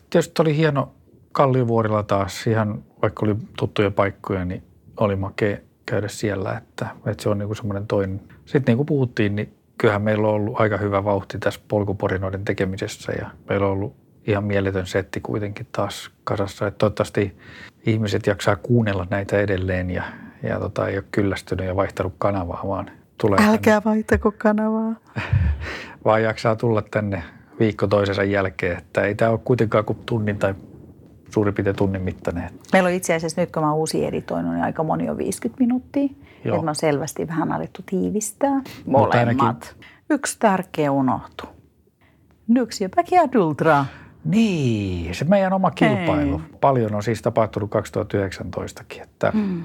tietysti 0.10 0.42
oli 0.42 0.58
hieno 0.58 0.94
Kalliovuorilla 1.32 2.04
taas, 2.04 2.48
ihan 2.48 2.84
vaikka 3.02 3.26
oli 3.26 3.36
tuttuja 3.58 3.92
paikkoja, 3.92 4.46
niin 4.46 4.64
oli 4.98 5.16
makea 5.16 5.58
käydä 5.86 6.08
siellä, 6.08 6.58
että, 6.58 6.88
että 7.06 7.24
se 7.24 7.30
on 7.30 7.38
niin 7.38 7.56
semmoinen 7.56 7.88
toinen. 7.88 8.22
Sitten 8.46 8.72
niin 8.72 8.78
kuin 8.78 8.86
puhuttiin, 8.86 9.36
niin 9.36 9.54
kyllähän 9.78 10.02
meillä 10.02 10.28
on 10.28 10.34
ollut 10.34 10.60
aika 10.60 10.78
hyvä 10.78 11.04
vauhti 11.04 11.40
tässä 11.40 11.60
polkuporinoiden 11.68 12.46
tekemisessä 12.46 13.12
ja 13.12 13.30
meillä 13.50 13.66
on 13.66 13.72
ollut 13.72 13.96
ihan 14.28 14.44
mieletön 14.44 14.88
setti 14.88 15.20
kuitenkin 15.22 15.68
taas 15.72 16.12
kasassa. 16.24 16.68
Että 16.68 16.78
toivottavasti 16.78 17.38
ihmiset 17.86 18.28
jaksaa 18.28 18.56
kuunnella 18.56 19.08
näitä 19.10 19.40
edelleen 19.40 19.90
ja, 19.90 20.04
ja 20.44 20.60
tota, 20.60 20.88
ei 20.88 20.98
ole 20.98 21.04
kyllästynyt 21.12 21.66
ja 21.66 21.76
vaihtanut 21.76 22.14
kanavaa, 22.18 22.64
vaan 22.68 22.92
tulee 23.18 23.40
Älkää 23.42 23.82
tänne. 23.82 23.96
vaihtako 23.96 24.34
kanavaa. 24.38 24.96
vaan 26.06 26.24
jaksaa 26.24 26.56
tulla 26.56 26.82
tänne 26.82 27.24
viikko 27.60 27.88
toisensa 27.88 28.24
jälkeen, 28.24 28.78
että 28.78 29.02
ei 29.02 29.16
tämä 29.16 29.32
ole 29.32 29.40
kuitenkaan 29.44 29.86
kuin 29.86 30.00
tunnin 30.06 30.38
tai 30.40 30.56
suurin 31.34 31.54
piirtein 31.54 31.76
tunnin 31.76 32.02
mittainen. 32.02 32.50
Meillä 32.74 32.88
on 32.88 32.94
itse 32.94 33.14
asiassa 33.14 33.42
nyt, 33.42 33.52
kun 33.52 33.64
mä 33.64 33.74
uusi 33.74 34.06
editoinut, 34.06 34.54
niin 34.54 34.64
aika 34.64 34.84
moni 34.84 35.10
on 35.10 35.18
50 35.18 35.64
minuuttia. 35.64 36.10
Joo. 36.46 36.56
Että 36.56 36.66
mä 36.66 36.74
selvästi 36.74 37.28
vähän 37.28 37.52
alettu 37.52 37.82
tiivistää. 37.86 38.62
Molemmat. 38.86 39.16
Ainakin... 39.16 39.86
Yksi 40.10 40.40
tärkeä 40.40 40.92
unohtu. 40.92 41.44
Nyksi 42.48 42.84
ja 42.84 42.90
Ultra. 43.46 43.86
Niin, 44.26 45.16
se 45.16 45.26
meidän 45.26 45.54
oma 45.54 45.72
kilpailu. 45.72 46.38
Hei. 46.38 46.58
Paljon 46.62 46.96
on 46.96 47.04
siis 47.04 47.22
tapahtunut 47.22 47.72
2019kin, 47.72 49.04
että 49.04 49.32
mm. 49.34 49.62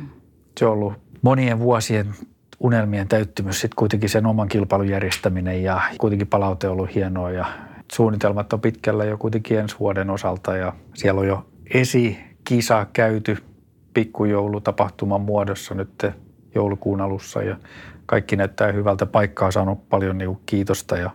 se 0.58 0.66
on 0.66 0.73
ollut 0.73 0.92
monien 1.23 1.58
vuosien 1.58 2.14
unelmien 2.61 3.08
täyttymys, 3.08 3.61
sitten 3.61 3.76
kuitenkin 3.76 4.08
sen 4.08 4.26
oman 4.26 4.49
kilpailun 4.49 4.88
järjestäminen 4.88 5.62
ja 5.62 5.80
kuitenkin 5.99 6.28
palaute 6.28 6.68
on 6.68 6.73
ollut 6.73 6.94
hienoa 6.94 7.30
ja 7.30 7.46
suunnitelmat 7.92 8.52
on 8.52 8.61
pitkällä 8.61 9.04
jo 9.04 9.18
kuitenkin 9.18 9.58
ensi 9.58 9.76
vuoden 9.80 10.11
osalta 10.11 10.56
ja 10.56 10.73
siellä 10.94 11.20
on 11.20 11.28
jo 11.28 11.46
esikisa 11.75 12.87
käyty 12.92 13.37
pikkujoulutapahtuman 13.94 15.20
muodossa 15.20 15.75
nyt 15.75 16.06
joulukuun 16.54 17.00
alussa 17.00 17.42
ja 17.42 17.56
kaikki 18.06 18.37
näyttää 18.37 18.73
hyvältä. 18.73 19.06
Paikkaa 19.06 19.50
saanut 19.50 19.88
paljon 19.88 20.18
niin 20.18 20.38
kiitosta 20.46 20.96
ja 20.96 21.11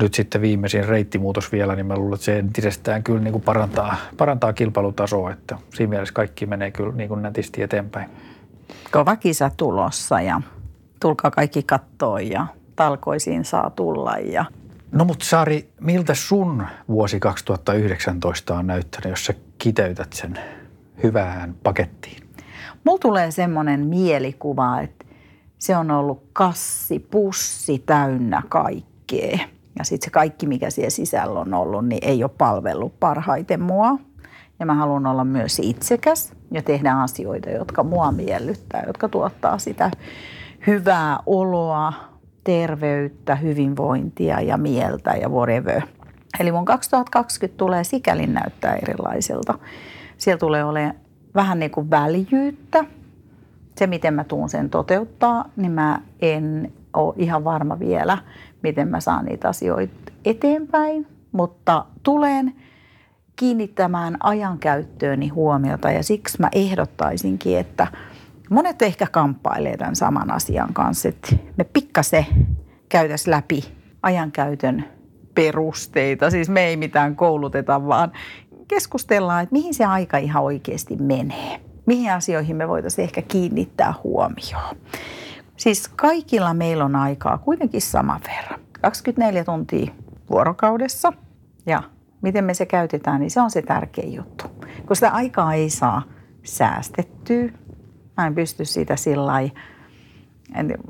nyt 0.00 0.14
sitten 0.14 0.40
viimeisin 0.40 0.88
reittimuutos 0.88 1.52
vielä, 1.52 1.74
niin 1.74 1.86
mä 1.86 1.96
luulen, 1.96 2.14
että 2.14 2.24
se 2.24 2.38
entisestään 2.38 3.02
kyllä 3.02 3.20
niin 3.20 3.32
kuin 3.32 3.42
parantaa, 3.42 3.96
parantaa 4.16 4.52
kilpailutasoa, 4.52 5.30
että 5.30 5.58
siinä 5.74 5.90
mielessä 5.90 6.14
kaikki 6.14 6.46
menee 6.46 6.70
kyllä 6.70 6.92
niin 6.92 7.08
kuin 7.08 7.22
nätisti 7.22 7.62
eteenpäin. 7.62 8.10
Kova 8.90 9.16
kisa 9.16 9.50
tulossa 9.56 10.20
ja 10.20 10.40
tulkaa 11.00 11.30
kaikki 11.30 11.62
kattoon 11.62 12.28
ja 12.28 12.46
talkoisiin 12.76 13.44
saa 13.44 13.70
tulla. 13.70 14.16
Ja... 14.18 14.44
No 14.92 15.04
mutta 15.04 15.24
Saari, 15.24 15.72
miltä 15.80 16.14
sun 16.14 16.66
vuosi 16.88 17.20
2019 17.20 18.54
on 18.54 18.66
näyttänyt, 18.66 19.10
jos 19.10 19.24
sä 19.24 19.34
kiteytät 19.58 20.12
sen 20.12 20.38
hyvään 21.02 21.54
pakettiin? 21.62 22.28
Mulla 22.84 22.98
tulee 22.98 23.30
semmoinen 23.30 23.86
mielikuva, 23.86 24.80
että 24.80 25.04
se 25.58 25.76
on 25.76 25.90
ollut 25.90 26.22
kassi, 26.32 26.98
pussi 26.98 27.78
täynnä 27.78 28.42
kaikkea. 28.48 29.38
Ja 29.78 29.84
sitten 29.84 30.06
se 30.06 30.10
kaikki, 30.10 30.46
mikä 30.46 30.70
siellä 30.70 30.90
sisällä 30.90 31.40
on 31.40 31.54
ollut, 31.54 31.86
niin 31.86 32.04
ei 32.04 32.24
ole 32.24 32.30
palvellut 32.38 33.00
parhaiten 33.00 33.62
mua. 33.62 33.98
Ja 34.58 34.66
mä 34.66 34.74
haluan 34.74 35.06
olla 35.06 35.24
myös 35.24 35.58
itsekäs 35.58 36.32
ja 36.50 36.62
tehdä 36.62 36.92
asioita, 36.92 37.50
jotka 37.50 37.82
mua 37.82 38.12
miellyttää, 38.12 38.82
jotka 38.86 39.08
tuottaa 39.08 39.58
sitä 39.58 39.90
hyvää 40.66 41.18
oloa, 41.26 41.92
terveyttä, 42.44 43.34
hyvinvointia 43.34 44.40
ja 44.40 44.56
mieltä 44.56 45.10
ja 45.10 45.28
whatever. 45.28 45.82
Eli 46.40 46.52
mun 46.52 46.64
2020 46.64 47.58
tulee 47.58 47.84
sikäli 47.84 48.26
näyttää 48.26 48.74
erilaiselta. 48.74 49.58
Siellä 50.18 50.38
tulee 50.38 50.64
olemaan 50.64 50.94
vähän 51.34 51.58
niin 51.58 51.70
kuin 51.70 51.90
väljyyttä. 51.90 52.84
Se, 53.78 53.86
miten 53.86 54.14
mä 54.14 54.24
tuun 54.24 54.48
sen 54.48 54.70
toteuttaa, 54.70 55.44
niin 55.56 55.72
mä 55.72 56.00
en 56.20 56.72
ole 56.92 57.14
ihan 57.16 57.44
varma 57.44 57.78
vielä, 57.78 58.18
miten 58.62 58.88
mä 58.88 59.00
saan 59.00 59.24
niitä 59.24 59.48
asioita 59.48 60.12
eteenpäin. 60.24 61.06
Mutta 61.32 61.84
tulen 62.02 62.54
kiinnittämään 63.36 64.16
ajankäyttööni 64.20 65.28
huomiota 65.28 65.90
ja 65.90 66.02
siksi 66.02 66.40
mä 66.40 66.48
ehdottaisinkin, 66.52 67.58
että– 67.58 67.86
monet 68.52 68.82
ehkä 68.82 69.06
kamppailee 69.06 69.76
tämän 69.76 69.96
saman 69.96 70.30
asian 70.30 70.74
kanssa, 70.74 71.08
että 71.08 71.36
me 71.56 71.64
pikkasen 71.64 72.26
käytäisiin 72.88 73.30
läpi 73.30 73.64
ajankäytön 74.02 74.84
perusteita. 75.34 76.30
Siis 76.30 76.48
me 76.48 76.60
ei 76.64 76.76
mitään 76.76 77.16
kouluteta, 77.16 77.86
vaan 77.86 78.12
keskustellaan, 78.68 79.42
että 79.42 79.52
mihin 79.52 79.74
se 79.74 79.84
aika 79.84 80.18
ihan 80.18 80.42
oikeasti 80.42 80.96
menee. 80.96 81.60
Mihin 81.86 82.12
asioihin 82.12 82.56
me 82.56 82.68
voitaisiin 82.68 83.04
ehkä 83.04 83.22
kiinnittää 83.22 83.94
huomioon. 84.04 84.76
Siis 85.56 85.88
kaikilla 85.88 86.54
meillä 86.54 86.84
on 86.84 86.96
aikaa 86.96 87.38
kuitenkin 87.38 87.82
saman 87.82 88.20
verran. 88.28 88.60
24 88.80 89.44
tuntia 89.44 89.92
vuorokaudessa 90.30 91.12
ja 91.66 91.82
miten 92.22 92.44
me 92.44 92.54
se 92.54 92.66
käytetään, 92.66 93.20
niin 93.20 93.30
se 93.30 93.40
on 93.40 93.50
se 93.50 93.62
tärkein 93.62 94.14
juttu. 94.14 94.44
Kun 94.86 94.96
sitä 94.96 95.10
aikaa 95.10 95.54
ei 95.54 95.70
saa 95.70 96.02
säästettyä, 96.42 97.48
Mä 98.16 98.26
en 98.26 98.34
pysty 98.34 98.64
siitä 98.64 98.96
sillä 98.96 99.32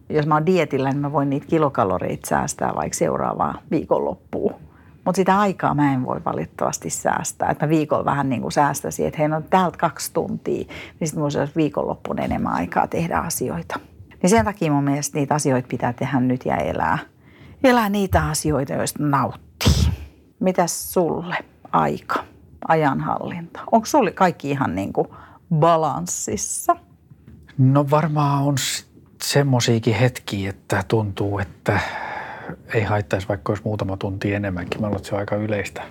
jos 0.09 0.26
mä 0.26 0.35
oon 0.35 0.47
dietillä, 0.47 0.91
niin 0.91 1.00
mä 1.00 1.12
voin 1.12 1.31
niitä 1.31 1.47
kilokaloreita 1.47 2.29
säästää 2.29 2.73
vaikka 2.76 2.99
seuraavaa 2.99 3.55
viikonloppuun. 3.71 4.55
Mutta 5.05 5.17
sitä 5.17 5.38
aikaa 5.38 5.75
mä 5.75 5.93
en 5.93 6.07
voi 6.07 6.21
valitettavasti 6.25 6.91
säästää. 6.91 7.50
Että 7.50 7.67
mä 7.67 7.71
viikolla 7.71 8.05
vähän 8.05 8.29
niin 8.29 8.43
kuin 8.43 8.52
säästäisin, 8.52 9.07
että 9.07 9.19
hei 9.19 9.29
no 9.29 9.43
täältä 9.50 9.79
kaksi 9.79 10.12
tuntia, 10.12 10.64
niin 11.00 11.09
sitten 11.09 11.23
mulla 11.23 11.38
olisi 11.38 11.57
viikonloppuun 11.57 12.19
enemmän 12.19 12.52
aikaa 12.52 12.87
tehdä 12.87 13.19
asioita. 13.19 13.81
Niin 14.23 14.31
sen 14.31 14.45
takia 14.45 14.73
mun 14.73 14.85
mielestä 14.85 15.19
niitä 15.19 15.35
asioita 15.35 15.69
pitää 15.69 15.93
tehdä 15.93 16.21
nyt 16.21 16.47
ja 16.47 16.57
elää. 16.57 16.99
Elää 17.64 17.88
niitä 17.88 18.29
asioita, 18.29 18.73
joista 18.73 19.02
nauttii. 19.02 19.93
Mitäs 20.41 20.93
sulle 20.93 21.37
aika, 21.73 22.25
ajanhallinta? 22.69 23.61
Onko 23.73 23.87
sulle 23.87 24.11
kaikki 24.11 24.50
ihan 24.50 24.75
niin 24.75 24.93
kuin 24.93 25.09
balanssissa? 25.55 26.76
No 27.62 27.90
varmaan 27.90 28.42
on 28.42 28.54
semmoisiakin 29.23 29.95
hetkiä, 29.95 30.50
että 30.50 30.83
tuntuu, 30.88 31.38
että 31.38 31.81
ei 32.75 32.83
haittaisi 32.83 33.28
vaikka 33.28 33.50
olisi 33.50 33.62
muutama 33.64 33.97
tunti 33.97 34.35
enemmänkin. 34.35 34.81
Mä 34.81 34.87
luulen, 34.87 35.04
se 35.04 35.14
on 35.14 35.19
aika 35.21 35.37
yleistä 35.37 35.83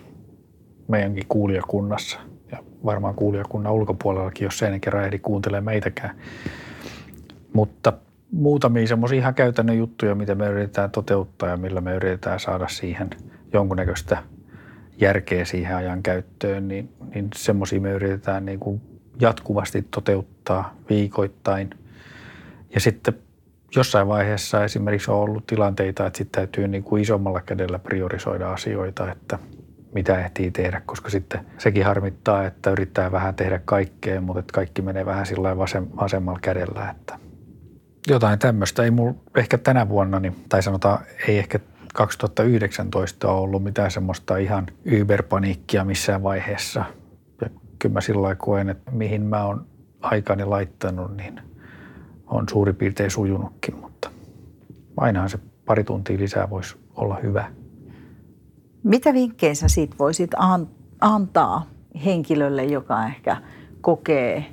meidänkin 0.88 1.26
kuulijakunnassa 1.30 2.20
ja 2.52 2.58
varmaan 2.86 3.16
kuulijakunnan 3.16 3.74
ulkopuolellakin, 3.74 4.46
jos 4.46 4.58
sen 4.58 4.82
kerran 4.82 5.06
ehdi 5.06 5.20
kuuntelee 5.20 5.62
meitäkään. 5.62 6.16
Mutta 7.54 7.94
muutamia 8.32 8.88
semmoisia 8.88 9.18
ihan 9.18 9.36
käytännön 9.36 9.78
juttuja, 9.78 10.16
mitä 10.16 10.36
me 10.36 10.48
yritetään 10.48 10.92
toteuttaa 10.92 11.50
ja 11.50 11.58
millä 11.58 11.82
me 11.82 11.96
yritetään 11.96 12.40
saada 12.40 12.68
siihen 12.68 13.10
jonkunnäköistä 13.54 14.24
järkeä 14.98 15.46
siihen 15.46 15.76
ajan 15.76 16.04
käyttöön, 16.04 16.68
niin, 16.68 16.90
niin 17.16 17.28
semmoisia 17.36 17.82
me 17.82 17.92
yritetään 17.92 18.46
niin 18.46 18.60
kuin 18.60 18.82
jatkuvasti 19.20 19.82
toteuttaa 19.82 20.76
viikoittain. 20.90 21.70
Ja 22.74 22.80
sitten 22.80 23.14
jossain 23.76 24.08
vaiheessa 24.08 24.64
esimerkiksi 24.64 25.12
on 25.12 25.18
ollut 25.18 25.48
tilanteita, 25.48 26.06
että 26.06 26.18
sitten 26.18 26.42
täytyy 26.42 26.68
niin 26.68 26.84
kuin 26.84 27.02
isommalla 27.02 27.42
kädellä 27.42 27.80
priorisoida 27.80 28.52
asioita, 28.54 29.12
että 29.12 29.40
mitä 29.94 30.26
ehtii 30.26 30.52
tehdä, 30.52 30.82
koska 30.86 31.10
sitten 31.10 31.46
sekin 31.58 31.86
harmittaa, 31.86 32.46
että 32.46 32.72
yrittää 32.72 33.12
vähän 33.12 33.36
tehdä 33.36 33.62
kaikkea, 33.66 34.22
mutta 34.22 34.40
että 34.40 34.54
kaikki 34.54 34.82
menee 34.82 35.06
vähän 35.06 35.26
sillä 35.26 35.58
vasem, 35.58 35.88
vasemmalla 35.96 36.40
kädellä, 36.42 36.90
että 36.90 37.20
jotain 38.08 38.40
tämmöistä 38.40 38.84
ei 38.84 38.92
mulla 38.92 39.14
ehkä 39.38 39.58
tänä 39.58 39.90
vuonna, 39.90 40.20
niin, 40.20 40.36
tai 40.50 40.64
sanotaan 40.64 41.00
ei 41.28 41.38
ehkä 41.38 41.60
2019 41.94 43.32
ole 43.32 43.42
ollut 43.42 43.64
mitään 43.64 43.92
semmoista 43.92 44.38
ihan 44.38 44.68
yberpaniikkia 44.86 45.86
missään 45.86 46.24
vaiheessa– 46.24 46.86
kyllä 47.82 47.94
mä 47.94 48.02
sillä 48.02 48.36
koen, 48.36 48.70
että 48.70 48.92
mihin 48.92 49.22
mä 49.22 49.46
oon 49.46 49.66
aikani 50.02 50.46
laittanut, 50.46 51.18
niin 51.18 51.42
on 52.28 52.50
suurin 52.50 52.76
piirtein 52.76 53.12
sujunutkin, 53.12 53.76
mutta 53.76 54.10
ainahan 54.98 55.30
se 55.30 55.40
pari 55.66 55.84
tuntia 55.84 56.18
lisää 56.18 56.50
voisi 56.50 56.76
olla 56.96 57.18
hyvä. 57.24 57.52
Mitä 58.84 59.14
vinkkejä 59.14 59.54
sä 59.54 59.68
siitä 59.68 59.96
voisit 60.00 60.32
an- 60.38 60.68
antaa 61.02 61.66
henkilölle, 62.06 62.64
joka 62.64 63.06
ehkä 63.06 63.38
kokee 63.82 64.46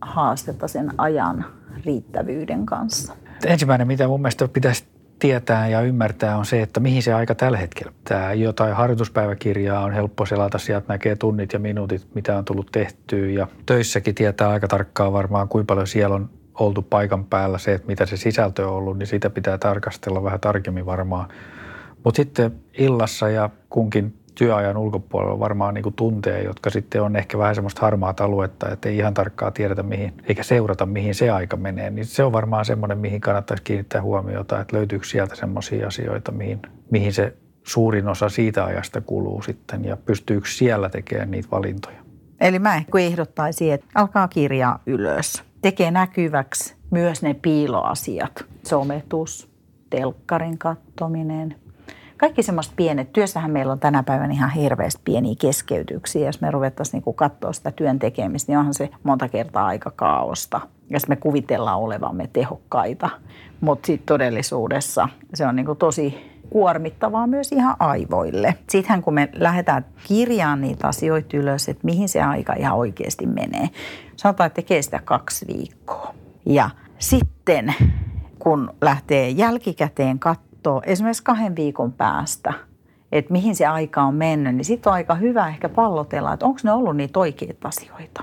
haastetta 0.00 0.68
sen 0.68 1.00
ajan 1.00 1.44
riittävyyden 1.84 2.66
kanssa? 2.66 3.16
Ensimmäinen, 3.46 3.86
mitä 3.86 4.08
mun 4.08 4.20
mielestä 4.20 4.48
pitäisi 4.48 4.84
tietää 5.18 5.68
ja 5.68 5.80
ymmärtää 5.80 6.36
on 6.36 6.46
se, 6.46 6.62
että 6.62 6.80
mihin 6.80 7.02
se 7.02 7.12
aika 7.12 7.34
tällä 7.34 7.58
hetkellä. 7.58 7.92
Tämä 8.04 8.32
jotain 8.32 8.74
harjoituspäiväkirjaa 8.74 9.84
on 9.84 9.92
helppo 9.92 10.26
selata, 10.26 10.58
sieltä 10.58 10.92
näkee 10.92 11.16
tunnit 11.16 11.52
ja 11.52 11.58
minuutit, 11.58 12.06
mitä 12.14 12.38
on 12.38 12.44
tullut 12.44 12.72
tehtyä 12.72 13.26
ja 13.26 13.48
töissäkin 13.66 14.14
tietää 14.14 14.48
aika 14.48 14.68
tarkkaan 14.68 15.12
varmaan, 15.12 15.48
kuinka 15.48 15.66
paljon 15.66 15.86
siellä 15.86 16.16
on 16.16 16.30
oltu 16.54 16.82
paikan 16.82 17.24
päällä, 17.24 17.58
se, 17.58 17.74
että 17.74 17.86
mitä 17.86 18.06
se 18.06 18.16
sisältö 18.16 18.68
on 18.68 18.74
ollut, 18.74 18.98
niin 18.98 19.06
sitä 19.06 19.30
pitää 19.30 19.58
tarkastella 19.58 20.22
vähän 20.22 20.40
tarkemmin 20.40 20.86
varmaan. 20.86 21.28
Mutta 22.04 22.16
sitten 22.16 22.52
illassa 22.78 23.28
ja 23.28 23.50
kunkin 23.70 24.17
työajan 24.38 24.76
ulkopuolella 24.76 25.38
varmaan 25.38 25.74
niin 25.74 25.94
tunteja, 25.96 26.42
jotka 26.42 26.70
sitten 26.70 27.02
on 27.02 27.16
ehkä 27.16 27.38
vähän 27.38 27.54
semmoista 27.54 27.80
harmaata 27.80 28.24
aluetta, 28.24 28.68
että 28.68 28.88
ei 28.88 28.96
ihan 28.96 29.14
tarkkaa 29.14 29.50
tiedetä 29.50 29.82
mihin, 29.82 30.14
eikä 30.24 30.42
seurata 30.42 30.86
mihin 30.86 31.14
se 31.14 31.30
aika 31.30 31.56
menee. 31.56 31.90
Niin 31.90 32.06
se 32.06 32.24
on 32.24 32.32
varmaan 32.32 32.64
semmoinen, 32.64 32.98
mihin 32.98 33.20
kannattaisi 33.20 33.62
kiinnittää 33.62 34.02
huomiota, 34.02 34.60
että 34.60 34.76
löytyykö 34.76 35.06
sieltä 35.06 35.36
semmoisia 35.36 35.86
asioita, 35.86 36.32
mihin, 36.32 36.62
mihin 36.90 37.12
se 37.12 37.36
suurin 37.62 38.08
osa 38.08 38.28
siitä 38.28 38.64
ajasta 38.64 39.00
kuluu 39.00 39.42
sitten 39.42 39.84
ja 39.84 39.96
pystyykö 39.96 40.48
siellä 40.48 40.88
tekemään 40.88 41.30
niitä 41.30 41.48
valintoja. 41.50 41.98
Eli 42.40 42.58
mä 42.58 42.76
ehkä 42.76 42.98
ehdottaisin, 42.98 43.72
että 43.72 43.86
alkaa 43.94 44.28
kirjaa 44.28 44.82
ylös. 44.86 45.42
Tekee 45.62 45.90
näkyväksi 45.90 46.76
myös 46.90 47.22
ne 47.22 47.34
piiloasiat. 47.34 48.44
Sometus, 48.66 49.50
telkkarin 49.90 50.58
kattominen, 50.58 51.56
kaikki 52.18 52.42
semmoista 52.42 52.74
pienet, 52.76 53.12
työssähän 53.12 53.50
meillä 53.50 53.72
on 53.72 53.80
tänä 53.80 54.02
päivänä 54.02 54.32
ihan 54.32 54.50
hirveästi 54.50 55.00
pieniä 55.04 55.34
keskeytyksiä. 55.40 56.26
Jos 56.26 56.40
me 56.40 56.50
ruvettaisiin 56.50 57.02
niin 57.06 57.14
katsoa 57.14 57.52
sitä 57.52 57.70
työn 57.70 57.98
tekemistä, 57.98 58.52
niin 58.52 58.58
onhan 58.58 58.74
se 58.74 58.90
monta 59.02 59.28
kertaa 59.28 59.66
aika 59.66 59.90
kaaosta. 59.96 60.60
Ja 60.90 60.98
me 61.08 61.16
kuvitellaan 61.16 61.78
olevamme 61.78 62.28
tehokkaita, 62.32 63.10
mutta 63.60 63.86
sitten 63.86 64.06
todellisuudessa 64.06 65.08
se 65.34 65.46
on 65.46 65.56
niin 65.56 65.66
tosi 65.78 66.14
kuormittavaa 66.50 67.26
myös 67.26 67.52
ihan 67.52 67.76
aivoille. 67.78 68.54
Sittenhän 68.68 69.02
kun 69.02 69.14
me 69.14 69.28
lähdetään 69.32 69.84
kirjaan 70.08 70.60
niitä 70.60 70.88
asioita 70.88 71.36
ylös, 71.36 71.68
että 71.68 71.84
mihin 71.84 72.08
se 72.08 72.22
aika 72.22 72.52
ihan 72.52 72.76
oikeasti 72.76 73.26
menee. 73.26 73.68
Sanotaan, 74.16 74.46
että 74.46 74.54
tekee 74.54 74.82
sitä 74.82 75.00
kaksi 75.04 75.46
viikkoa. 75.46 76.14
Ja 76.46 76.70
sitten 76.98 77.74
kun 78.38 78.74
lähtee 78.80 79.28
jälkikäteen 79.28 80.18
katsomaan, 80.18 80.47
katsoa 80.62 80.82
esimerkiksi 80.86 81.22
kahden 81.22 81.56
viikon 81.56 81.92
päästä, 81.92 82.52
että 83.12 83.32
mihin 83.32 83.56
se 83.56 83.66
aika 83.66 84.02
on 84.02 84.14
mennyt, 84.14 84.54
niin 84.54 84.64
sitten 84.64 84.90
on 84.90 84.94
aika 84.94 85.14
hyvä 85.14 85.48
ehkä 85.48 85.68
pallotella, 85.68 86.32
että 86.32 86.46
onko 86.46 86.60
ne 86.62 86.72
ollut 86.72 86.96
niitä 86.96 87.18
oikeita 87.18 87.68
asioita. 87.68 88.22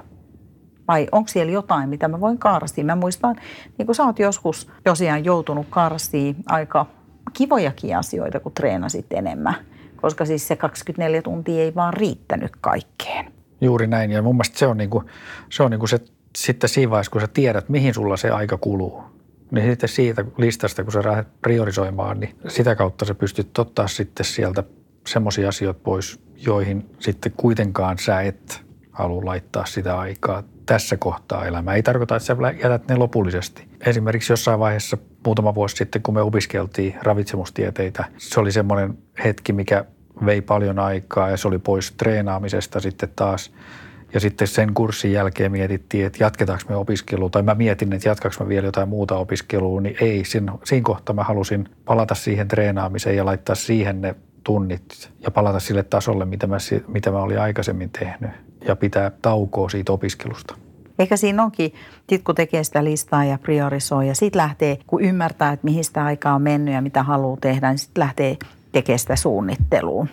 Vai 0.87 1.07
onko 1.11 1.27
siellä 1.27 1.51
jotain, 1.51 1.89
mitä 1.89 2.07
mä 2.07 2.19
voin 2.19 2.37
karstia? 2.37 2.85
Mä 2.85 2.95
muistan, 2.95 3.35
niin 3.77 3.85
kuin 3.85 3.95
sä 3.95 4.03
oot 4.03 4.19
joskus 4.19 4.71
tosiaan 4.83 5.25
joutunut 5.25 5.67
karstia 5.69 6.33
aika 6.45 6.85
kivojakin 7.33 7.97
asioita, 7.97 8.39
kun 8.39 8.51
treenasit 8.51 9.13
enemmän. 9.13 9.55
Koska 10.01 10.25
siis 10.25 10.47
se 10.47 10.55
24 10.55 11.21
tuntia 11.21 11.61
ei 11.61 11.75
vaan 11.75 11.93
riittänyt 11.93 12.51
kaikkeen. 12.61 13.31
Juuri 13.61 13.87
näin. 13.87 14.11
Ja 14.11 14.21
mun 14.21 14.35
mielestä 14.35 14.59
se 14.59 14.67
on, 14.67 14.77
niinku, 14.77 15.03
se, 15.49 15.63
on 15.63 15.71
niinku 15.71 15.87
se 15.87 15.99
sitten 16.37 16.69
siinä 16.69 16.89
vaiheessa, 16.89 17.11
kun 17.11 17.21
sä 17.21 17.27
tiedät, 17.27 17.69
mihin 17.69 17.93
sulla 17.93 18.17
se 18.17 18.29
aika 18.29 18.57
kuluu 18.57 19.14
niin 19.51 19.69
sitten 19.69 19.89
siitä 19.89 20.25
listasta, 20.37 20.83
kun 20.83 20.93
sä 20.93 21.03
lähdet 21.05 21.41
priorisoimaan, 21.41 22.19
niin 22.19 22.35
sitä 22.47 22.75
kautta 22.75 23.05
sä 23.05 23.15
pystyt 23.15 23.59
ottaa 23.59 23.87
sitten 23.87 24.25
sieltä 24.25 24.63
semmoisia 25.07 25.49
asioita 25.49 25.79
pois, 25.83 26.19
joihin 26.37 26.89
sitten 26.99 27.31
kuitenkaan 27.37 27.97
sä 27.97 28.21
et 28.21 28.61
halua 28.91 29.25
laittaa 29.25 29.65
sitä 29.65 29.99
aikaa 29.99 30.43
tässä 30.65 30.97
kohtaa 30.97 31.45
elämää. 31.45 31.75
Ei 31.75 31.83
tarkoita, 31.83 32.15
että 32.15 32.25
sä 32.25 32.37
jätät 32.63 32.87
ne 32.87 32.95
lopullisesti. 32.95 33.67
Esimerkiksi 33.85 34.33
jossain 34.33 34.59
vaiheessa 34.59 34.97
muutama 35.25 35.55
vuosi 35.55 35.75
sitten, 35.75 36.01
kun 36.01 36.13
me 36.13 36.21
opiskeltiin 36.21 36.95
ravitsemustieteitä, 37.01 38.05
se 38.17 38.39
oli 38.39 38.51
semmoinen 38.51 38.97
hetki, 39.23 39.53
mikä 39.53 39.85
vei 40.25 40.41
paljon 40.41 40.79
aikaa 40.79 41.29
ja 41.29 41.37
se 41.37 41.47
oli 41.47 41.59
pois 41.59 41.91
treenaamisesta 41.91 42.79
sitten 42.79 43.09
taas– 43.15 43.51
ja 44.13 44.19
sitten 44.19 44.47
sen 44.47 44.73
kurssin 44.73 45.11
jälkeen 45.11 45.51
mietittiin, 45.51 46.05
että 46.05 46.23
jatketaanko 46.23 46.63
me 46.69 46.75
opiskelua, 46.75 47.29
tai 47.29 47.43
mä 47.43 47.55
mietin, 47.55 47.93
että 47.93 48.09
jatkaanko 48.09 48.43
mä 48.43 48.49
vielä 48.49 48.67
jotain 48.67 48.89
muuta 48.89 49.17
opiskelua, 49.17 49.81
niin 49.81 49.95
ei. 50.01 50.25
Siinä, 50.25 50.53
siinä 50.63 50.83
kohtaa 50.83 51.15
mä 51.15 51.23
halusin 51.23 51.69
palata 51.85 52.15
siihen 52.15 52.47
treenaamiseen 52.47 53.17
ja 53.17 53.25
laittaa 53.25 53.55
siihen 53.55 54.01
ne 54.01 54.15
tunnit 54.43 55.11
ja 55.21 55.31
palata 55.31 55.59
sille 55.59 55.83
tasolle, 55.83 56.25
mitä 56.25 56.47
mä, 56.47 56.57
mitä 56.87 57.11
mä 57.11 57.19
olin 57.19 57.39
aikaisemmin 57.39 57.89
tehnyt 57.89 58.31
ja 58.67 58.75
pitää 58.75 59.11
taukoa 59.21 59.69
siitä 59.69 59.91
opiskelusta. 59.91 60.55
Ehkä 60.99 61.17
siinä 61.17 61.43
onkin, 61.43 61.73
sit 62.09 62.23
kun 62.23 62.35
tekee 62.35 62.63
sitä 62.63 62.83
listaa 62.83 63.25
ja 63.25 63.37
priorisoi 63.37 64.07
ja 64.07 64.15
sitten 64.15 64.41
lähtee, 64.41 64.77
kun 64.87 65.01
ymmärtää, 65.01 65.53
että 65.53 65.65
mihin 65.65 65.83
sitä 65.83 66.05
aikaa 66.05 66.35
on 66.35 66.41
mennyt 66.41 66.73
ja 66.73 66.81
mitä 66.81 67.03
haluaa 67.03 67.37
tehdä, 67.41 67.69
niin 67.69 67.77
sitten 67.77 68.01
lähtee 68.01 68.37
tekemään 68.71 68.99
sitä 68.99 69.15
suunnittelua. 69.15 70.07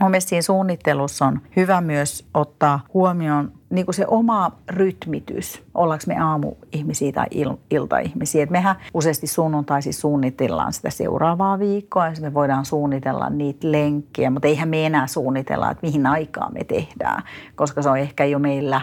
Mun 0.00 0.10
mielestä 0.10 0.28
siinä 0.28 0.42
suunnittelussa 0.42 1.26
on 1.26 1.40
hyvä 1.56 1.80
myös 1.80 2.26
ottaa 2.34 2.80
huomioon 2.94 3.52
niin 3.70 3.86
kuin 3.86 3.94
se 3.94 4.04
oma 4.06 4.52
rytmitys, 4.70 5.62
ollaanko 5.74 6.04
me 6.06 6.18
aamuihmisiä 6.18 7.12
tai 7.12 7.26
il- 7.34 7.58
iltaihmisiä. 7.70 8.42
Et 8.42 8.50
mehän 8.50 8.76
useasti 8.94 9.26
sunnuntaisin 9.26 9.94
suunnitellaan 9.94 10.72
sitä 10.72 10.90
seuraavaa 10.90 11.58
viikkoa 11.58 12.06
ja 12.06 12.12
me 12.20 12.34
voidaan 12.34 12.64
suunnitella 12.64 13.30
niitä 13.30 13.72
lenkkejä, 13.72 14.30
mutta 14.30 14.48
eihän 14.48 14.68
me 14.68 14.86
enää 14.86 15.06
suunnitella, 15.06 15.70
että 15.70 15.86
mihin 15.86 16.06
aikaan 16.06 16.54
me 16.54 16.64
tehdään, 16.64 17.22
koska 17.54 17.82
se 17.82 17.88
on 17.88 17.98
ehkä 17.98 18.24
jo 18.24 18.38
meillä 18.38 18.80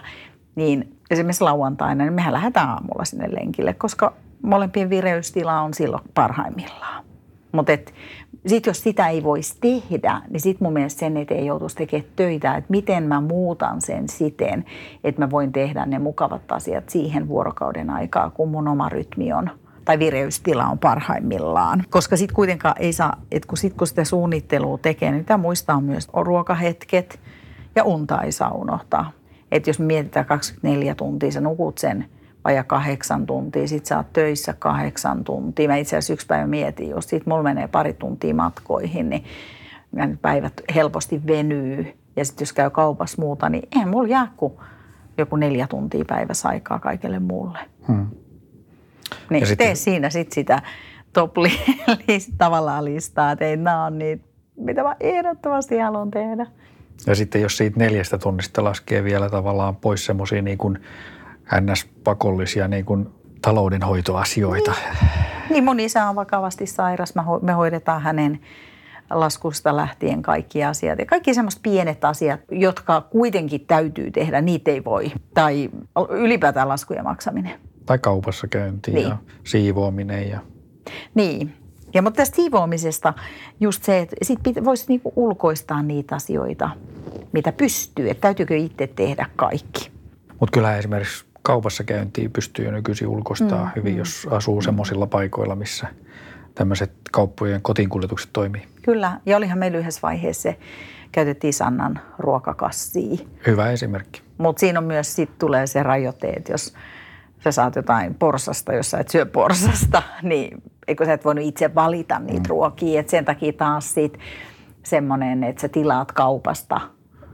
niin 0.56 0.98
esimerkiksi 1.12 1.44
lauantaina, 1.44 2.04
niin 2.04 2.14
mehän 2.14 2.34
lähdetään 2.34 2.70
aamulla 2.70 3.06
sinne 3.06 3.28
lenkille, 3.32 3.74
koska 3.74 4.14
molempien 4.44 4.90
vireystila 4.90 5.62
on 5.62 5.74
silloin 5.74 6.04
parhaimmillaan. 6.14 7.06
Mutta 7.56 7.72
sitten 8.48 8.70
jos 8.70 8.84
sitä 8.84 9.08
ei 9.08 9.24
voisi 9.24 9.56
tehdä, 9.62 10.22
niin 10.30 10.42
sitten 10.42 10.66
mun 10.66 10.74
mielestä 10.74 11.00
sen 11.00 11.18
eteen 11.18 11.46
joutuisi 11.46 11.76
tekemään 11.76 12.12
töitä, 12.16 12.56
että 12.56 12.72
miten 12.72 13.04
mä 13.04 13.22
muutan 13.22 13.82
sen 13.82 14.10
siten, 14.10 14.66
että 15.04 15.22
mä 15.22 15.32
voin 15.32 15.52
tehdä 15.52 15.86
ne 15.86 16.00
mukavat 16.00 16.52
asiat 16.52 16.90
siihen 16.90 17.28
vuorokauden 17.28 17.90
aikaa, 17.90 18.30
kun 18.30 18.50
mun 18.50 18.68
oma 18.68 18.90
rytmi 18.90 19.34
on 19.34 19.50
tai 19.86 20.00
vireystila 20.00 20.66
on 20.66 20.80
parhaimmillaan. 20.80 21.84
Koska 21.90 22.18
sitten 22.18 22.36
kuitenkaan 22.36 22.76
ei 22.80 22.94
saa, 22.94 23.22
että 23.32 23.48
kun, 23.48 23.58
sit 23.58 23.74
kun 23.74 23.88
sitä 23.88 24.04
suunnittelua 24.04 24.78
tekee, 24.78 25.12
niin 25.12 25.26
tämä 25.26 25.38
muistaa 25.38 25.82
myös 25.82 26.10
ruokahetket 26.14 27.20
ja 27.76 27.84
unta 27.84 28.22
ei 28.22 28.32
saa 28.32 28.52
unohtaa. 28.52 29.12
Että 29.52 29.70
jos 29.70 29.80
mietitään 29.80 30.26
24 30.26 30.96
tuntia, 30.96 31.32
sä 31.32 31.42
nukut 31.42 31.78
sen 31.78 32.06
vaja 32.46 32.64
kahdeksan 32.64 33.26
tuntia, 33.26 33.68
sit 33.68 33.86
sä 33.86 33.98
oot 33.98 34.14
töissä 34.14 34.54
kahdeksan 34.60 35.24
tuntia. 35.24 35.68
Mä 35.68 35.76
itse 35.76 35.98
asiassa 35.98 36.14
yksi 36.14 36.28
päivä 36.28 36.48
mietin 36.48 36.90
just, 36.90 37.10
sit 37.10 37.26
mulla 37.26 37.44
menee 37.44 37.68
pari 37.68 37.94
tuntia 37.94 38.36
matkoihin, 38.36 39.10
niin 39.10 39.24
päivät 40.22 40.54
helposti 40.76 41.22
venyy. 41.28 41.94
Ja 42.16 42.26
sitten 42.26 42.46
jos 42.46 42.54
käy 42.54 42.70
kaupassa 42.70 43.22
muuta, 43.22 43.50
niin 43.50 43.68
eihän 43.76 43.90
mulla 43.90 44.08
jää 44.08 44.28
kuin 44.38 44.54
joku 45.18 45.36
neljä 45.36 45.68
tuntia 45.68 46.06
päivässä 46.06 46.50
aikaa 46.50 46.80
kaikelle 46.80 47.20
muulle. 47.20 47.60
Hmm. 47.88 48.08
Niin 49.30 49.42
ja 49.42 49.48
sitten... 49.48 49.68
tee 49.68 49.76
siinä 49.76 50.10
sit 50.10 50.32
sitä 50.32 50.62
top 51.14 51.34
tavallaan 52.38 52.86
listaa, 52.86 53.32
että 53.32 53.46
ei 53.46 53.58
nämä 53.58 53.86
on 53.86 53.98
niitä, 53.98 54.26
mitä 54.58 54.84
mä 54.84 54.96
ehdottomasti 55.00 55.78
haluan 55.78 56.12
tehdä. 56.12 56.46
Ja 57.08 57.16
sitten 57.16 57.42
jos 57.42 57.58
siitä 57.58 57.80
neljästä 57.80 58.18
tunnista 58.18 58.64
laskee 58.64 59.04
vielä 59.04 59.30
tavallaan 59.30 59.76
pois 59.76 60.06
semmoisia 60.06 60.42
niin 60.42 60.58
kuin 60.58 60.80
NS-pakollisia 61.52 62.68
niin 62.68 62.86
kuin 62.86 63.10
taloudenhoitoasioita. 63.42 64.72
Niin. 64.72 65.50
niin 65.50 65.64
mun 65.64 65.80
isä 65.80 66.10
on 66.10 66.16
vakavasti 66.16 66.66
sairas. 66.66 67.14
Me 67.42 67.54
hoidetaan 67.54 68.02
hänen 68.02 68.40
laskusta 69.10 69.76
lähtien 69.76 70.22
kaikki 70.22 70.64
asiat. 70.64 71.00
Ja 71.00 71.06
kaikki 71.06 71.34
semmoiset 71.34 71.62
pienet 71.64 72.06
asiat, 72.06 72.40
jotka 72.52 73.02
kuitenkin 73.02 73.66
täytyy 73.66 74.12
tehdä, 74.12 74.42
niitä 74.42 74.72
ei 74.72 74.84
voi. 74.84 75.12
Tai 75.34 75.70
ylipäätään 76.10 76.70
laskujen 76.70 77.04
maksaminen. 77.04 77.60
Tai 77.86 78.00
kaupassa 78.00 78.48
käynti 78.48 78.92
niin. 78.92 79.10
ja 79.10 79.18
siivoaminen. 79.44 80.30
Ja... 80.30 80.40
Niin. 81.16 81.54
Ja 81.94 82.02
mutta 82.02 82.18
tästä 82.18 82.36
siivoamisesta 82.36 83.14
just 83.60 83.84
se, 83.84 84.00
että 84.00 84.16
sit 84.22 84.40
voisi 84.64 84.86
niinku 84.88 85.14
ulkoistaa 85.16 85.84
niitä 85.84 86.16
asioita, 86.16 86.70
mitä 87.32 87.52
pystyy. 87.52 88.10
Että 88.10 88.22
täytyykö 88.22 88.58
itse 88.58 88.88
tehdä 88.88 89.26
kaikki. 89.36 89.92
Mutta 90.40 90.54
kyllä 90.54 90.78
esimerkiksi 90.78 91.26
kaupassa 91.46 91.84
käyntiin 91.84 92.32
pystyy 92.32 92.66
jo 92.66 92.72
nykyisin 92.72 93.08
ulkoistaa 93.08 93.66
mm, 93.66 93.72
hyvin, 93.76 93.94
mm. 93.94 93.98
jos 93.98 94.28
asuu 94.32 94.62
semmoisilla 94.62 95.08
paikoilla, 95.08 95.56
missä 95.56 95.88
tämmöiset 96.56 96.92
kauppojen 97.12 97.62
kotiinkuljetukset 97.62 98.30
toimii. 98.34 98.62
Kyllä, 98.82 99.20
ja 99.26 99.38
olihan 99.38 99.58
meillä 99.58 99.78
yhdessä 99.78 100.00
vaiheessa 100.04 100.42
se, 100.42 100.58
käytettiin 101.12 101.54
Sannan 101.54 102.00
ruokakassia. 102.20 103.18
Hyvä 103.48 103.72
esimerkki. 103.72 104.22
Mutta 104.38 104.60
siinä 104.60 104.80
on 104.80 104.86
myös, 104.86 105.16
sit 105.16 105.38
tulee 105.40 105.68
se 105.68 105.84
rajoite, 105.84 106.28
että 106.28 106.52
jos 106.52 106.74
sä 107.44 107.52
saat 107.52 107.76
jotain 107.76 108.16
porsasta, 108.16 108.74
jos 108.74 108.92
sä 108.92 108.98
et 108.98 109.10
syö 109.10 109.26
porsasta, 109.26 110.04
niin 110.24 110.64
eikö 110.88 111.06
sä 111.06 111.14
et 111.14 111.26
voinut 111.26 111.46
itse 111.46 111.76
valita 111.76 112.20
niitä 112.20 112.40
mm. 112.40 112.50
ruokia. 112.50 113.00
Et 113.00 113.10
sen 113.10 113.26
takia 113.26 113.54
taas 113.54 113.94
sit 113.94 114.18
semmoinen, 114.84 115.44
että 115.44 115.62
sä 115.62 115.70
tilaat 115.70 116.12
kaupasta 116.12 116.82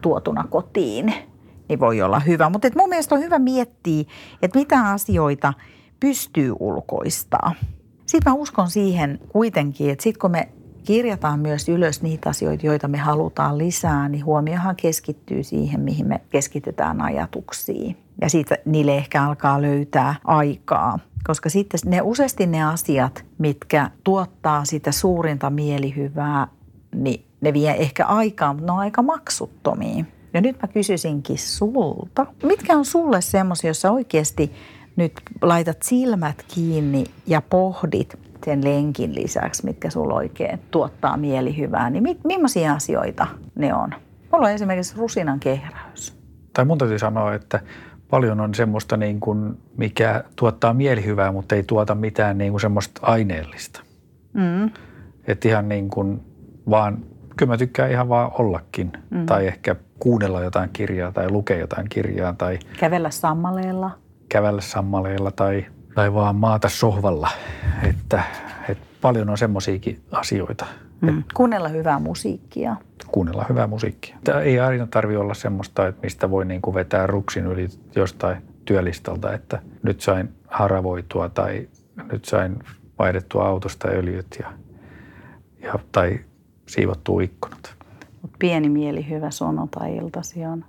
tuotuna 0.02 0.45
kotiin– 0.50 1.13
niin 1.72 1.80
voi 1.80 2.02
olla 2.02 2.20
hyvä. 2.20 2.50
Mutta 2.50 2.68
mun 2.78 2.90
mielestä 2.90 3.16
on 3.16 3.22
hyvä 3.22 3.40
miettiä, 3.40 4.04
että 4.42 4.60
mitä 4.60 4.90
asioita 4.90 5.54
pystyy 6.00 6.54
ulkoistaa. 6.60 7.54
Sitten 8.06 8.34
mä 8.34 8.40
uskon 8.40 8.70
siihen 8.70 9.20
kuitenkin, 9.30 9.90
että 9.90 10.04
sitten 10.04 10.22
kun 10.22 10.32
me 10.32 10.50
kirjataan 10.84 11.40
myös 11.40 11.70
ylös 11.70 12.02
niitä 12.02 12.30
asioita, 12.30 12.66
joita 12.66 12.88
me 12.88 12.98
halutaan 12.98 13.58
lisää, 13.58 14.10
niin 14.10 14.26
huomiohan 14.26 14.76
keskittyy 14.76 15.44
siihen, 15.44 15.82
mihin 15.82 16.08
me 16.08 16.22
keskitetään 16.30 17.02
ajatuksiin. 17.02 17.98
Ja 18.22 18.30
siitä 18.30 18.58
niille 18.66 18.98
ehkä 18.98 19.24
alkaa 19.24 19.62
löytää 19.62 20.16
aikaa. 20.24 21.00
Koska 21.28 21.50
sitten 21.50 21.80
ne 21.86 22.02
useasti 22.02 22.48
ne 22.48 22.64
asiat, 22.64 23.26
mitkä 23.38 23.92
tuottaa 24.04 24.66
sitä 24.66 24.92
suurinta 24.92 25.50
mielihyvää, 25.50 26.48
niin 26.96 27.26
ne 27.42 27.54
vie 27.54 27.72
ehkä 27.72 28.06
aikaa, 28.06 28.54
mutta 28.54 28.66
ne 28.66 28.72
on 28.72 28.80
aika 28.80 29.02
maksuttomia. 29.02 30.06
Ja 30.34 30.41
nyt 30.41 30.62
mä 30.62 30.67
kysyisinkin 30.67 31.38
sulta, 31.38 32.26
mitkä 32.44 32.78
on 32.78 32.86
sulle 32.86 33.22
semmoisia, 33.22 33.70
jossa 33.70 33.91
oikeasti 33.91 34.52
nyt 34.96 35.13
laitat 35.41 35.78
silmät 35.84 36.46
kiinni 36.48 37.04
ja 37.28 37.41
pohdit 37.41 38.20
sen 38.46 38.63
lenkin 38.63 39.15
lisäksi, 39.15 39.65
mitkä 39.65 39.89
sulla 39.89 40.15
oikein 40.15 40.60
tuottaa 40.72 41.17
mielihyvää, 41.17 41.89
niin 41.89 42.04
mi- 42.04 42.20
millaisia 42.24 42.74
asioita 42.74 43.28
ne 43.56 43.74
on? 43.74 43.89
Mulla 44.32 44.48
on 44.48 44.54
esimerkiksi 44.54 44.98
rusinan 44.98 45.39
kehräys. 45.39 46.17
Tai 46.54 46.65
mun 46.65 46.78
täytyy 46.78 47.00
sanoa, 47.00 47.34
että 47.34 47.60
paljon 48.10 48.39
on 48.39 48.56
semmoista, 48.56 48.98
niin 48.98 49.20
kuin, 49.20 49.58
mikä 49.78 50.24
tuottaa 50.36 50.74
mielihyvää, 50.74 51.32
mutta 51.32 51.56
ei 51.56 51.63
tuota 51.63 51.96
mitään 51.96 52.38
niin 52.38 52.52
kuin 52.52 52.62
semmoista 52.62 53.02
aineellista. 53.04 53.82
Mm. 54.34 54.70
Että 55.28 55.48
ihan 55.48 55.70
niin 55.70 55.89
kuin 55.89 56.22
vaan, 56.70 57.06
kyllä 57.38 57.52
mä 57.52 57.58
tykkään 57.58 57.91
ihan 57.91 58.10
vaan 58.10 58.32
ollakin. 58.39 58.91
Mm. 59.10 59.26
Tai 59.26 59.48
ehkä 59.48 59.76
kuunnella 60.00 60.44
jotain 60.44 60.70
kirjaa 60.74 61.12
tai 61.12 61.32
lukea 61.32 61.58
jotain 61.58 61.89
kirjaa. 61.89 62.34
Tai 62.34 62.60
kävellä 62.80 63.10
sammaleella. 63.10 63.91
Kävellä 64.30 64.62
sammaleella 64.62 65.32
tai, 65.32 65.65
tai 65.96 66.13
vaan 66.13 66.36
maata 66.36 66.70
sohvalla. 66.70 67.30
Että, 67.84 68.24
että 68.70 68.84
paljon 69.02 69.30
on 69.30 69.38
semmoisiakin 69.38 70.02
asioita. 70.12 70.65
Mm. 71.02 71.24
Kuunnella 71.34 71.67
hyvää 71.67 72.00
musiikkia. 72.00 72.76
Kuunnella 73.12 73.46
hyvää 73.50 73.67
musiikkia. 73.67 74.17
Tämä 74.24 74.41
ei 74.41 74.60
aina 74.60 74.88
tarvi 74.88 75.15
olla 75.15 75.34
semmoista, 75.34 75.88
että 75.88 76.02
mistä 76.04 76.30
voi 76.30 76.46
niin 76.46 76.62
kuin 76.62 76.74
vetää 76.74 77.08
ruksin 77.08 77.46
yli 77.46 77.67
jostain 77.96 78.38
työlistalta, 78.65 79.34
että 79.34 79.62
nyt 79.84 80.02
sain 80.02 80.30
haravoitua 80.48 81.30
tai 81.30 81.70
nyt 82.12 82.26
sain 82.26 82.60
vaihdettua 83.00 83.48
autosta 83.48 83.88
öljyt 83.88 84.38
ja, 84.39 84.54
ja, 85.63 85.74
tai 85.91 86.20
siivottua 86.67 87.21
ikkunat. 87.21 87.76
Mut 88.21 88.32
pieni 88.39 88.69
mieli 88.69 89.10
hyvä 89.10 89.32
sunnuntai-iltasi 89.32 90.45
on, 90.45 90.65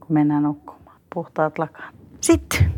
kun 0.00 0.14
mennään 0.14 0.42
nukkumaan. 0.42 1.00
Puhtaat 1.14 1.58
lakaan. 1.58 1.94
Sitten 2.20 2.72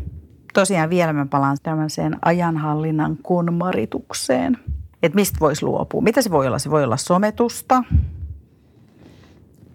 tosiaan 0.53 0.89
vielä 0.89 1.13
mä 1.13 1.25
palaan 1.25 1.57
tämmöiseen 1.63 2.17
ajanhallinnan 2.21 3.17
konmaritukseen– 3.23 4.57
että 5.03 5.15
mistä 5.15 5.39
voisi 5.39 5.65
luopua? 5.65 6.01
Mitä 6.01 6.21
se 6.21 6.31
voi 6.31 6.47
olla? 6.47 6.59
Se 6.59 6.71
voi 6.71 6.83
olla 6.83 6.97
sometusta. 6.97 7.83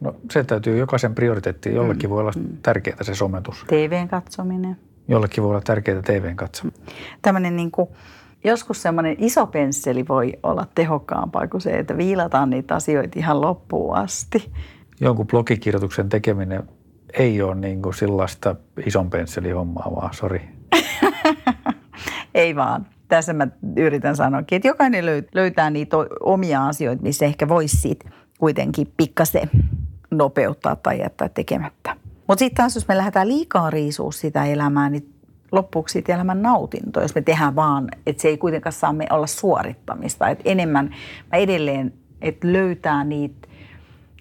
No 0.00 0.14
se 0.30 0.44
täytyy 0.44 0.78
jokaisen 0.78 1.14
prioriteetti. 1.14 1.74
Jollekin 1.74 2.10
mm. 2.10 2.12
voi 2.12 2.20
olla 2.20 2.32
mm. 2.36 2.56
tärkeää 2.62 3.02
se 3.02 3.14
sometus. 3.14 3.64
TVn 3.66 4.08
katsominen. 4.08 4.76
Jollekin 5.08 5.42
voi 5.42 5.50
olla 5.50 5.60
tärkeää 5.60 6.02
TVn 6.02 6.36
katsominen. 6.36 6.80
Tämmöinen 7.22 7.56
niin 7.56 7.70
kuin, 7.70 7.88
joskus 8.46 8.82
semmoinen 8.82 9.16
iso 9.18 9.46
pensseli 9.46 10.08
voi 10.08 10.32
olla 10.42 10.66
tehokkaampaa 10.74 11.48
kuin 11.48 11.60
se, 11.60 11.78
että 11.78 11.96
viilataan 11.96 12.50
niitä 12.50 12.74
asioita 12.74 13.18
ihan 13.18 13.40
loppuun 13.40 13.96
asti. 13.96 14.52
Jonkun 15.00 15.26
blogikirjoituksen 15.26 16.08
tekeminen 16.08 16.62
ei 17.18 17.42
ole 17.42 17.54
niin 17.54 17.82
kuin 17.82 17.94
sellaista 17.94 18.56
ison 18.86 19.10
pensselin 19.10 19.54
hommaa, 19.54 19.92
vaan 19.96 20.14
sori. 20.14 20.48
ei 22.34 22.56
vaan 22.56 22.86
tässä 23.08 23.32
mä 23.32 23.48
yritän 23.76 24.16
sanoa, 24.16 24.40
että 24.40 24.68
jokainen 24.68 25.04
löytää 25.34 25.70
niitä 25.70 25.96
omia 26.20 26.66
asioita, 26.66 27.02
missä 27.02 27.24
ehkä 27.24 27.48
voisi 27.48 27.76
siitä 27.76 28.10
kuitenkin 28.38 28.92
pikkasen 28.96 29.50
nopeuttaa 30.10 30.76
tai 30.76 31.00
jättää 31.00 31.28
tekemättä. 31.28 31.96
Mutta 32.26 32.38
sitten 32.38 32.56
taas, 32.56 32.74
jos 32.74 32.88
me 32.88 32.96
lähdetään 32.96 33.28
liikaa 33.28 33.70
riisua 33.70 34.12
sitä 34.12 34.44
elämää, 34.44 34.90
niin 34.90 35.15
loppuksi 35.52 35.92
siitä 35.92 36.14
elämän 36.14 36.42
nautinto, 36.42 37.00
jos 37.00 37.14
me 37.14 37.22
tehdään 37.22 37.56
vaan, 37.56 37.88
että 38.06 38.22
se 38.22 38.28
ei 38.28 38.38
kuitenkaan 38.38 38.72
saa 38.72 38.92
me 38.92 39.06
olla 39.10 39.26
suorittamista. 39.26 40.28
Että 40.28 40.50
enemmän 40.50 40.94
mä 41.32 41.38
edelleen, 41.38 41.92
että 42.20 42.52
löytää 42.52 43.04
niitä 43.04 43.48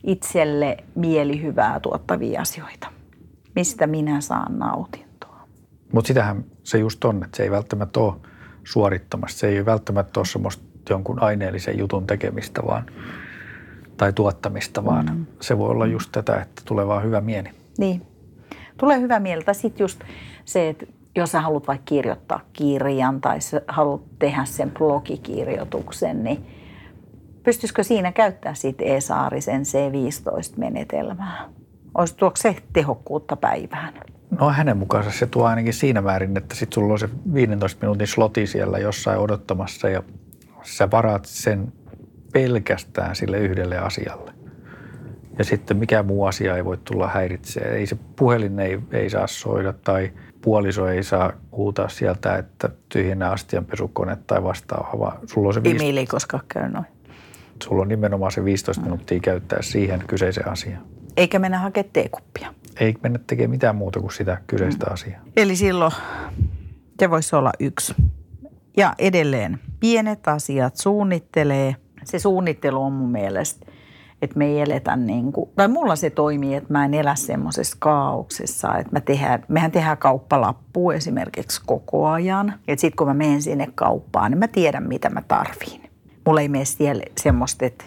itselle 0.04 0.78
mielihyvää 0.96 1.80
tuottavia 1.80 2.42
asioita, 2.42 2.88
mistä 3.56 3.88
minä 3.88 4.22
saan 4.22 4.60
nautintoa. 4.60 5.48
Mutta 5.94 6.08
sitähän 6.08 6.46
se 6.64 6.78
just 6.78 7.06
on, 7.06 7.24
että 7.24 7.38
se 7.38 7.44
ei 7.44 7.52
välttämättä 7.52 8.00
ole– 8.00 8.14
suorittamasta. 8.66 9.40
Se 9.40 9.48
ei 9.48 9.66
välttämättä 9.66 10.20
ole 10.20 10.26
semmoista 10.26 10.64
jonkun 10.90 11.22
aineellisen 11.22 11.78
jutun 11.78 12.08
tekemistä 12.08 12.62
vaan, 12.68 12.86
tai 13.98 14.14
tuottamista, 14.14 14.86
vaan 14.86 15.06
mm. 15.06 15.26
se 15.42 15.58
voi 15.58 15.70
olla 15.70 15.86
just 15.86 16.12
tätä, 16.12 16.42
että 16.42 16.62
tulee 16.66 16.88
vaan 16.88 17.04
hyvä 17.04 17.22
mieli. 17.22 17.50
Niin. 17.78 18.02
Tulee 18.78 19.00
hyvä 19.00 19.20
mieli. 19.20 19.44
Tai 19.44 19.56
sitten 19.56 19.84
just 19.84 20.02
se, 20.46 20.70
että 20.70 20.86
jos 21.16 21.32
sä 21.32 21.42
haluat 21.42 21.68
vaikka 21.68 21.86
kirjoittaa 21.86 22.42
kirjan 22.54 23.22
tai 23.22 23.42
sä 23.42 23.62
haluat 23.68 24.02
tehdä 24.20 24.46
sen 24.46 24.72
blogikirjoituksen, 24.72 26.24
niin 26.24 26.46
pystyisikö 27.44 27.84
siinä 27.84 28.12
käyttää 28.12 28.54
siitä 28.54 28.84
e-saarisen 28.84 29.62
C15-menetelmää? 29.62 31.50
Olisi 31.98 32.16
tuoko 32.16 32.36
se 32.36 32.56
tehokkuutta 32.74 33.36
päivään? 33.36 33.94
No 34.40 34.50
hänen 34.50 34.78
mukaansa 34.78 35.12
se 35.12 35.26
tuo 35.26 35.46
ainakin 35.46 35.74
siinä 35.74 36.02
määrin, 36.02 36.38
että 36.38 36.56
sitten 36.56 36.76
sulla 36.76 36.94
on 36.94 37.00
se 37.00 37.10
15 37.34 37.82
minuutin 37.82 38.08
sloti 38.08 38.48
siellä 38.48 38.78
jossain 38.78 39.20
odottamassa 39.20 39.90
ja 39.90 40.04
sä 40.64 40.92
varaat 40.92 41.26
sen 41.26 41.74
pelkästään 42.34 43.16
sille 43.16 43.38
yhdelle 43.38 43.78
asialle. 43.78 44.32
Ja 45.38 45.44
sitten 45.44 45.78
mikä 45.78 46.04
muu 46.04 46.26
asia 46.26 46.58
ei 46.58 46.66
voi 46.66 46.78
tulla 46.78 47.08
häiritseä. 47.08 47.72
Ei 47.72 47.86
se 47.86 47.98
puhelin 48.16 48.60
ei, 48.60 48.80
ei 48.92 49.10
saa 49.10 49.28
soida 49.28 49.74
tai 49.74 50.12
puoliso 50.46 50.88
ei 50.88 51.04
saa 51.04 51.34
huutaa 51.52 51.90
sieltä, 51.90 52.36
että 52.36 52.70
tyhjennä 52.90 53.30
astianpesukone 53.30 54.18
tai 54.28 54.44
vastaavaa, 54.44 55.00
vaan 55.00 55.18
sulla 55.26 55.48
on 55.48 55.54
se... 55.54 55.64
15... 55.64 55.84
Emili 55.84 56.06
koska 56.06 56.40
käy 56.48 56.70
noin. 56.70 56.86
Sulla 57.64 57.82
on 57.82 57.88
nimenomaan 57.88 58.32
se 58.32 58.46
15 58.46 58.84
minuuttia 58.84 59.20
käyttää 59.20 59.62
siihen 59.62 60.04
kyseiseen 60.08 60.48
asiaan. 60.48 60.86
Eikä 61.18 61.40
mennä 61.40 61.60
hakemaan 61.60 61.90
teekuppia 61.94 62.54
ei 62.80 62.96
mennä 63.04 63.20
tekemään 63.28 63.50
mitään 63.50 63.76
muuta 63.76 64.00
kuin 64.00 64.14
sitä 64.14 64.42
kyseistä 64.48 64.86
mm. 64.86 64.94
asiaa. 64.94 65.22
Eli 65.38 65.56
silloin 65.56 65.92
se 67.00 67.10
voisi 67.10 67.36
olla 67.36 67.52
yksi. 67.60 67.96
Ja 68.78 68.94
edelleen 69.00 69.60
pienet 69.80 70.28
asiat 70.28 70.76
suunnittelee. 70.76 71.76
Se 72.04 72.20
suunnittelu 72.20 72.84
on 72.84 72.94
mun 72.94 73.12
mielestä, 73.12 73.66
että 74.22 74.38
me 74.38 74.46
ei 74.46 74.62
eletä 74.62 74.96
niin 74.96 75.32
kuin, 75.32 75.50
tai 75.56 75.68
mulla 75.68 75.96
se 75.96 76.10
toimii, 76.10 76.56
että 76.56 76.74
mä 76.74 76.86
en 76.86 76.94
elä 76.94 77.16
semmoisessa 77.16 77.78
kaauksessa, 77.80 78.78
että 78.78 78.92
mä 78.92 79.02
tehdään, 79.02 79.44
mehän 79.48 79.72
tehdään 79.72 79.98
kauppalappu 79.98 80.92
esimerkiksi 80.92 81.62
koko 81.66 82.08
ajan. 82.08 82.54
Että 82.68 82.82
sitten 82.82 82.98
kun 82.98 83.08
mä 83.08 83.14
menen 83.14 83.42
sinne 83.42 83.68
kauppaan, 83.76 84.32
niin 84.32 84.40
mä 84.40 84.48
tiedän 84.48 84.88
mitä 84.88 85.10
mä 85.10 85.22
tarviin. 85.28 85.90
Mulla 86.26 86.42
ei 86.42 86.50
mene 86.50 86.66
siellä 86.66 87.04
semmoista, 87.18 87.66
että 87.66 87.86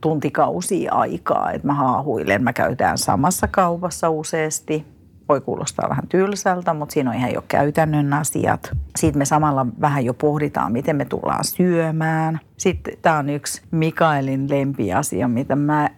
tuntikausia 0.00 0.92
aikaa, 0.92 1.52
että 1.52 1.66
mä 1.66 1.74
haahuilen. 1.74 2.42
Mä 2.42 2.52
käytän 2.52 2.98
samassa 2.98 3.48
kaupassa 3.48 4.10
useasti. 4.10 4.86
Voi 5.28 5.40
kuulostaa 5.40 5.88
vähän 5.88 6.08
tylsältä, 6.08 6.74
mutta 6.74 6.92
siinä 6.92 7.10
on 7.10 7.16
ihan 7.16 7.32
jo 7.32 7.44
käytännön 7.48 8.12
asiat. 8.12 8.70
Sitten 8.96 9.18
me 9.18 9.24
samalla 9.24 9.66
vähän 9.80 10.04
jo 10.04 10.14
pohditaan, 10.14 10.72
miten 10.72 10.96
me 10.96 11.04
tullaan 11.04 11.44
syömään. 11.44 12.40
Sitten 12.56 12.94
tämä 13.02 13.18
on 13.18 13.30
yksi 13.30 13.62
Mikaelin 13.70 14.50
lempiasia, 14.50 15.28
mitä 15.28 15.56
mä 15.56 15.88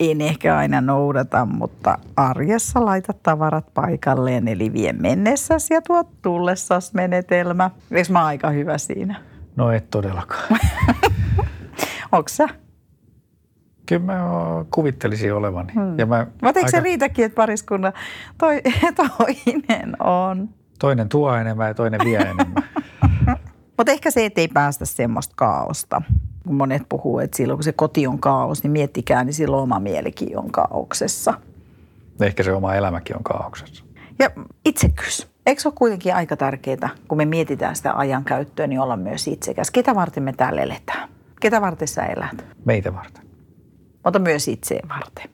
en 0.00 0.20
ehkä 0.20 0.56
aina 0.56 0.80
noudata, 0.80 1.44
mutta 1.44 1.98
arjessa 2.16 2.84
laita 2.84 3.12
tavarat 3.22 3.74
paikalleen, 3.74 4.48
eli 4.48 4.72
vie 4.72 4.92
mennessäsi 4.92 5.74
ja 5.74 5.82
tuot 5.82 6.22
tullessas 6.22 6.94
menetelmä. 6.94 7.70
Eikö 7.90 8.12
mä 8.12 8.24
aika 8.24 8.50
hyvä 8.50 8.78
siinä? 8.78 9.20
No 9.56 9.70
et 9.70 9.90
todellakaan. 9.90 10.60
Onko 12.12 12.28
sä? 12.28 12.48
Kyllä 13.86 14.02
mä 14.02 14.14
kuvittelisin 14.70 15.34
olevani. 15.34 15.72
Hmm. 15.72 15.98
Ja 15.98 16.06
mä 16.06 16.26
Mutta 16.42 16.48
eikö 16.48 16.58
aika... 16.58 16.70
se 16.70 16.80
riitäkin, 16.80 17.24
että 17.24 17.36
pariskunnan 17.36 17.92
toi, 18.38 18.62
toinen 18.96 20.02
on? 20.02 20.48
Toinen 20.78 21.08
tuo 21.08 21.34
enemmän 21.34 21.68
ja 21.68 21.74
toinen 21.74 22.00
vie 22.04 22.18
enemmän. 22.18 22.64
Mutta 23.76 23.92
ehkä 23.92 24.10
se, 24.10 24.24
että 24.24 24.40
ei 24.40 24.48
päästä 24.48 24.84
semmoista 24.84 25.34
kaaosta. 25.36 26.02
Kun 26.46 26.54
monet 26.54 26.82
puhuu, 26.88 27.18
että 27.18 27.36
silloin 27.36 27.56
kun 27.56 27.64
se 27.64 27.72
koti 27.72 28.06
on 28.06 28.18
kaos, 28.18 28.62
niin 28.62 28.70
miettikää, 28.70 29.24
niin 29.24 29.34
silloin 29.34 29.62
oma 29.62 29.80
mielikin 29.80 30.38
on 30.38 30.50
kaauksessa. 30.50 31.34
Ehkä 32.20 32.42
se 32.42 32.52
oma 32.52 32.74
elämäkin 32.74 33.16
on 33.16 33.22
kaauksessa. 33.22 33.84
Ja 34.18 34.30
itsekyys. 34.64 35.28
Eikö 35.46 35.62
se 35.62 35.68
ole 35.68 35.74
kuitenkin 35.78 36.14
aika 36.14 36.36
tärkeää, 36.36 36.88
kun 37.08 37.18
me 37.18 37.24
mietitään 37.24 37.76
sitä 37.76 37.92
ajankäyttöä, 37.94 38.66
niin 38.66 38.80
olla 38.80 38.96
myös 38.96 39.28
itsekäs? 39.28 39.70
Ketä 39.70 39.94
varten 39.94 40.22
me 40.22 40.32
täällä 40.32 40.62
eletään? 40.62 41.08
Ketä 41.40 41.60
varten 41.60 41.88
sä 41.88 42.04
elät? 42.04 42.46
Meitä 42.64 42.94
varten 42.94 43.25
mutta 44.06 44.18
myös 44.18 44.48
itseen 44.48 44.88
varten. 44.88 45.30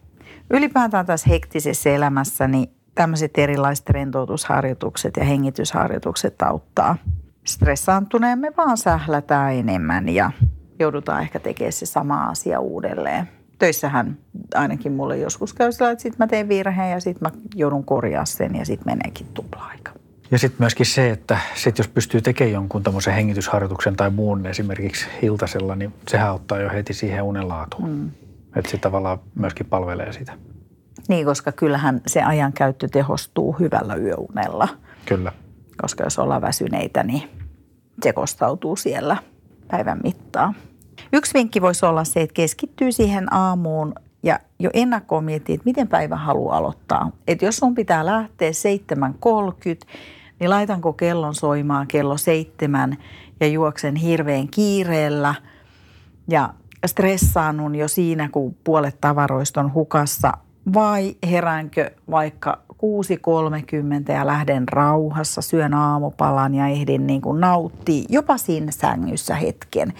Ylipäätään 0.50 1.06
tässä 1.06 1.30
hektisessä 1.30 1.90
elämässä, 1.90 2.48
niin 2.48 2.70
tämmöiset 2.94 3.38
erilaiset 3.38 3.90
rentoutusharjoitukset 3.90 5.16
ja 5.16 5.24
hengitysharjoitukset 5.24 6.42
auttaa. 6.42 6.96
Stressaantuneen 7.44 8.38
me 8.38 8.52
vaan 8.56 8.78
sählätään 8.78 9.54
enemmän 9.54 10.08
ja 10.08 10.30
joudutaan 10.78 11.22
ehkä 11.22 11.40
tekemään 11.40 11.72
se 11.72 11.86
sama 11.86 12.24
asia 12.24 12.60
uudelleen. 12.60 13.28
Töissähän 13.58 14.18
ainakin 14.54 14.92
mulle 14.92 15.18
joskus 15.18 15.54
käy 15.54 15.72
sillä, 15.72 15.90
että 15.90 16.02
sitten 16.02 16.18
mä 16.18 16.26
teen 16.26 16.48
virheen 16.48 16.90
ja 16.90 17.00
sitten 17.00 17.30
mä 17.32 17.38
joudun 17.54 17.84
korjaa 17.84 18.24
sen 18.24 18.56
ja 18.56 18.64
sitten 18.64 18.92
meneekin 18.92 19.26
tupla-aika. 19.34 19.92
Ja 20.30 20.38
sitten 20.38 20.56
myöskin 20.58 20.86
se, 20.86 21.10
että 21.10 21.38
sit 21.54 21.78
jos 21.78 21.88
pystyy 21.88 22.20
tekemään 22.20 22.52
jonkun 22.52 22.82
tämmöisen 22.82 23.14
hengitysharjoituksen 23.14 23.96
tai 23.96 24.10
muun 24.10 24.46
esimerkiksi 24.46 25.06
iltasella, 25.22 25.74
niin 25.74 25.94
sehän 26.08 26.28
auttaa 26.28 26.58
jo 26.58 26.70
heti 26.70 26.94
siihen 26.94 27.22
unenlaatuun. 27.22 27.90
Mm. 27.90 28.10
Että 28.56 28.70
se 28.70 28.78
tavallaan 28.78 29.18
myöskin 29.34 29.66
palvelee 29.66 30.12
sitä. 30.12 30.32
Niin, 31.08 31.26
koska 31.26 31.52
kyllähän 31.52 32.00
se 32.06 32.22
ajankäyttö 32.22 32.88
tehostuu 32.88 33.52
hyvällä 33.52 33.94
yöunella. 33.94 34.68
Kyllä. 35.06 35.32
Koska 35.82 36.04
jos 36.04 36.18
ollaan 36.18 36.42
väsyneitä, 36.42 37.02
niin 37.02 37.22
se 38.02 38.12
kostautuu 38.12 38.76
siellä 38.76 39.16
päivän 39.68 40.00
mittaan. 40.02 40.54
Yksi 41.12 41.34
vinkki 41.34 41.62
voisi 41.62 41.86
olla 41.86 42.04
se, 42.04 42.20
että 42.20 42.34
keskittyy 42.34 42.92
siihen 42.92 43.34
aamuun 43.34 43.94
ja 44.22 44.38
jo 44.58 44.70
ennakkoon 44.72 45.24
miettii, 45.24 45.54
että 45.54 45.64
miten 45.64 45.88
päivä 45.88 46.16
haluaa 46.16 46.56
aloittaa. 46.56 47.10
Että 47.26 47.44
jos 47.44 47.56
sun 47.56 47.74
pitää 47.74 48.06
lähteä 48.06 48.50
7.30, 48.50 49.90
niin 50.40 50.50
laitanko 50.50 50.92
kellon 50.92 51.34
soimaan 51.34 51.86
kello 51.86 52.16
seitsemän 52.16 52.96
ja 53.40 53.46
juoksen 53.46 53.96
hirveän 53.96 54.48
kiireellä 54.48 55.34
ja 56.28 56.54
stressaannun 56.86 57.74
jo 57.74 57.88
siinä, 57.88 58.28
kun 58.28 58.56
puolet 58.64 59.00
tavaroista 59.00 59.60
on 59.60 59.74
hukassa 59.74 60.32
vai 60.74 61.16
heräänkö 61.30 61.90
vaikka 62.10 62.58
6.30 62.72 64.12
ja 64.12 64.26
lähden 64.26 64.68
rauhassa, 64.68 65.42
syön 65.42 65.74
aamupalan 65.74 66.54
ja 66.54 66.66
ehdin 66.66 67.06
niin 67.06 67.20
kuin 67.20 67.40
nauttia 67.40 68.04
jopa 68.08 68.38
siinä 68.38 68.72
sängyssä 68.72 69.34
hetken. 69.34 69.92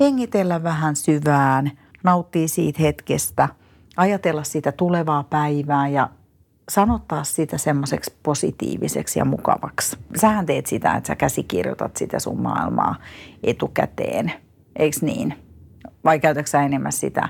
Hengitellä 0.00 0.62
vähän 0.62 0.96
syvään, 0.96 1.70
nauttii 2.04 2.48
siitä 2.48 2.82
hetkestä, 2.82 3.48
ajatella 3.96 4.44
sitä 4.44 4.72
tulevaa 4.72 5.24
päivää 5.24 5.88
ja 5.88 6.08
sanottaa 6.68 7.24
sitä 7.24 7.58
semmoiseksi 7.58 8.14
positiiviseksi 8.22 9.18
ja 9.18 9.24
mukavaksi. 9.24 9.96
Sähän 10.16 10.46
teet 10.46 10.66
sitä, 10.66 10.94
että 10.94 11.06
sä 11.06 11.16
käsikirjoitat 11.16 11.96
sitä 11.96 12.18
sun 12.18 12.40
maailmaa 12.40 12.96
etukäteen, 13.42 14.32
eikö 14.76 14.96
niin? 15.00 15.47
Vai 16.08 16.20
käytätkö 16.20 16.58
enemmän 16.58 16.92
sitä 16.92 17.28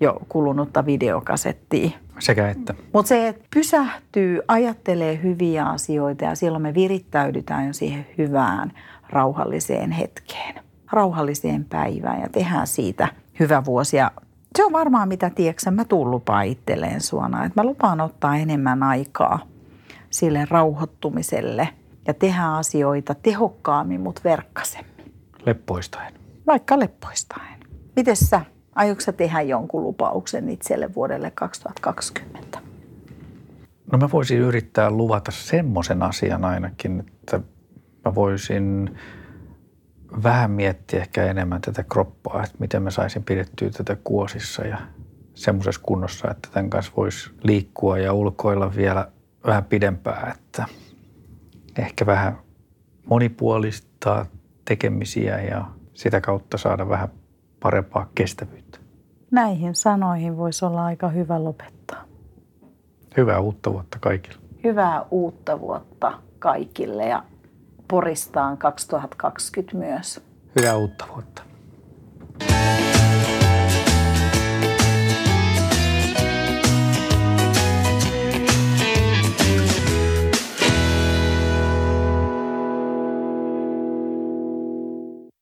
jo 0.00 0.20
kulunutta 0.28 0.86
videokasettia? 0.86 1.90
Sekä 2.18 2.48
että. 2.48 2.74
Mutta 2.92 3.08
se, 3.08 3.28
että 3.28 3.44
pysähtyy, 3.54 4.40
ajattelee 4.48 5.20
hyviä 5.22 5.64
asioita 5.64 6.24
ja 6.24 6.34
silloin 6.34 6.62
me 6.62 6.74
virittäydytään 6.74 7.66
jo 7.66 7.72
siihen 7.72 8.06
hyvään, 8.18 8.72
rauhalliseen 9.10 9.90
hetkeen, 9.90 10.54
rauhalliseen 10.92 11.64
päivään 11.64 12.20
ja 12.20 12.28
tehdään 12.28 12.66
siitä 12.66 13.08
hyvä 13.40 13.64
vuosi. 13.64 13.96
Ja 13.96 14.10
se 14.56 14.64
on 14.64 14.72
varmaan 14.72 15.08
mitä, 15.08 15.30
tiedätkö, 15.30 15.70
mä 15.70 15.84
tuun 15.84 16.10
lupaa 16.10 16.42
itselleen 16.42 17.00
suona, 17.00 17.44
että 17.44 17.62
mä 17.62 17.66
lupaan 17.66 18.00
ottaa 18.00 18.36
enemmän 18.36 18.82
aikaa 18.82 19.38
sille 20.10 20.46
rauhoittumiselle 20.50 21.68
ja 22.06 22.14
tehdä 22.14 22.44
asioita 22.44 23.14
tehokkaammin, 23.14 24.00
mutta 24.00 24.20
verkkasemmin. 24.24 25.12
Leppoistaen. 25.46 26.14
Vaikka 26.46 26.78
leppoistaen. 26.78 27.53
Miten 27.96 28.16
sä? 28.16 28.40
Aiotko 28.74 29.12
tehdä 29.12 29.40
jonkun 29.40 29.82
lupauksen 29.82 30.48
itselle 30.48 30.94
vuodelle 30.94 31.30
2020? 31.30 32.58
No 33.92 33.98
mä 33.98 34.08
voisin 34.12 34.38
yrittää 34.38 34.90
luvata 34.90 35.30
semmoisen 35.30 36.02
asian 36.02 36.44
ainakin, 36.44 37.00
että 37.00 37.40
mä 38.04 38.14
voisin 38.14 38.98
vähän 40.22 40.50
miettiä 40.50 41.00
ehkä 41.00 41.24
enemmän 41.24 41.60
tätä 41.60 41.82
kroppaa, 41.82 42.42
että 42.42 42.56
miten 42.58 42.82
mä 42.82 42.90
saisin 42.90 43.24
pidettyä 43.24 43.70
tätä 43.70 43.96
kuosissa 44.04 44.66
ja 44.66 44.78
semmoisessa 45.34 45.80
kunnossa, 45.84 46.30
että 46.30 46.48
tämän 46.52 46.70
kanssa 46.70 46.92
voisi 46.96 47.30
liikkua 47.42 47.98
ja 47.98 48.12
ulkoilla 48.12 48.76
vielä 48.76 49.08
vähän 49.46 49.64
pidempään, 49.64 50.30
että 50.30 50.64
ehkä 51.78 52.06
vähän 52.06 52.38
monipuolistaa 53.06 54.26
tekemisiä 54.64 55.40
ja 55.40 55.64
sitä 55.94 56.20
kautta 56.20 56.58
saada 56.58 56.88
vähän 56.88 57.08
parempaa 57.64 58.08
kestävyyttä. 58.14 58.78
Näihin 59.30 59.74
sanoihin 59.74 60.36
voisi 60.36 60.64
olla 60.64 60.84
aika 60.84 61.08
hyvä 61.08 61.44
lopettaa. 61.44 62.04
Hyvää 63.16 63.40
uutta 63.40 63.72
vuotta 63.72 63.98
kaikille. 64.00 64.38
Hyvää 64.64 65.04
uutta 65.10 65.60
vuotta 65.60 66.12
kaikille 66.38 67.06
ja 67.06 67.24
Poristaan 67.88 68.58
2020 68.58 69.76
myös. 69.76 70.20
Hyvää 70.60 70.76
uutta 70.76 71.04
vuotta. 71.12 71.42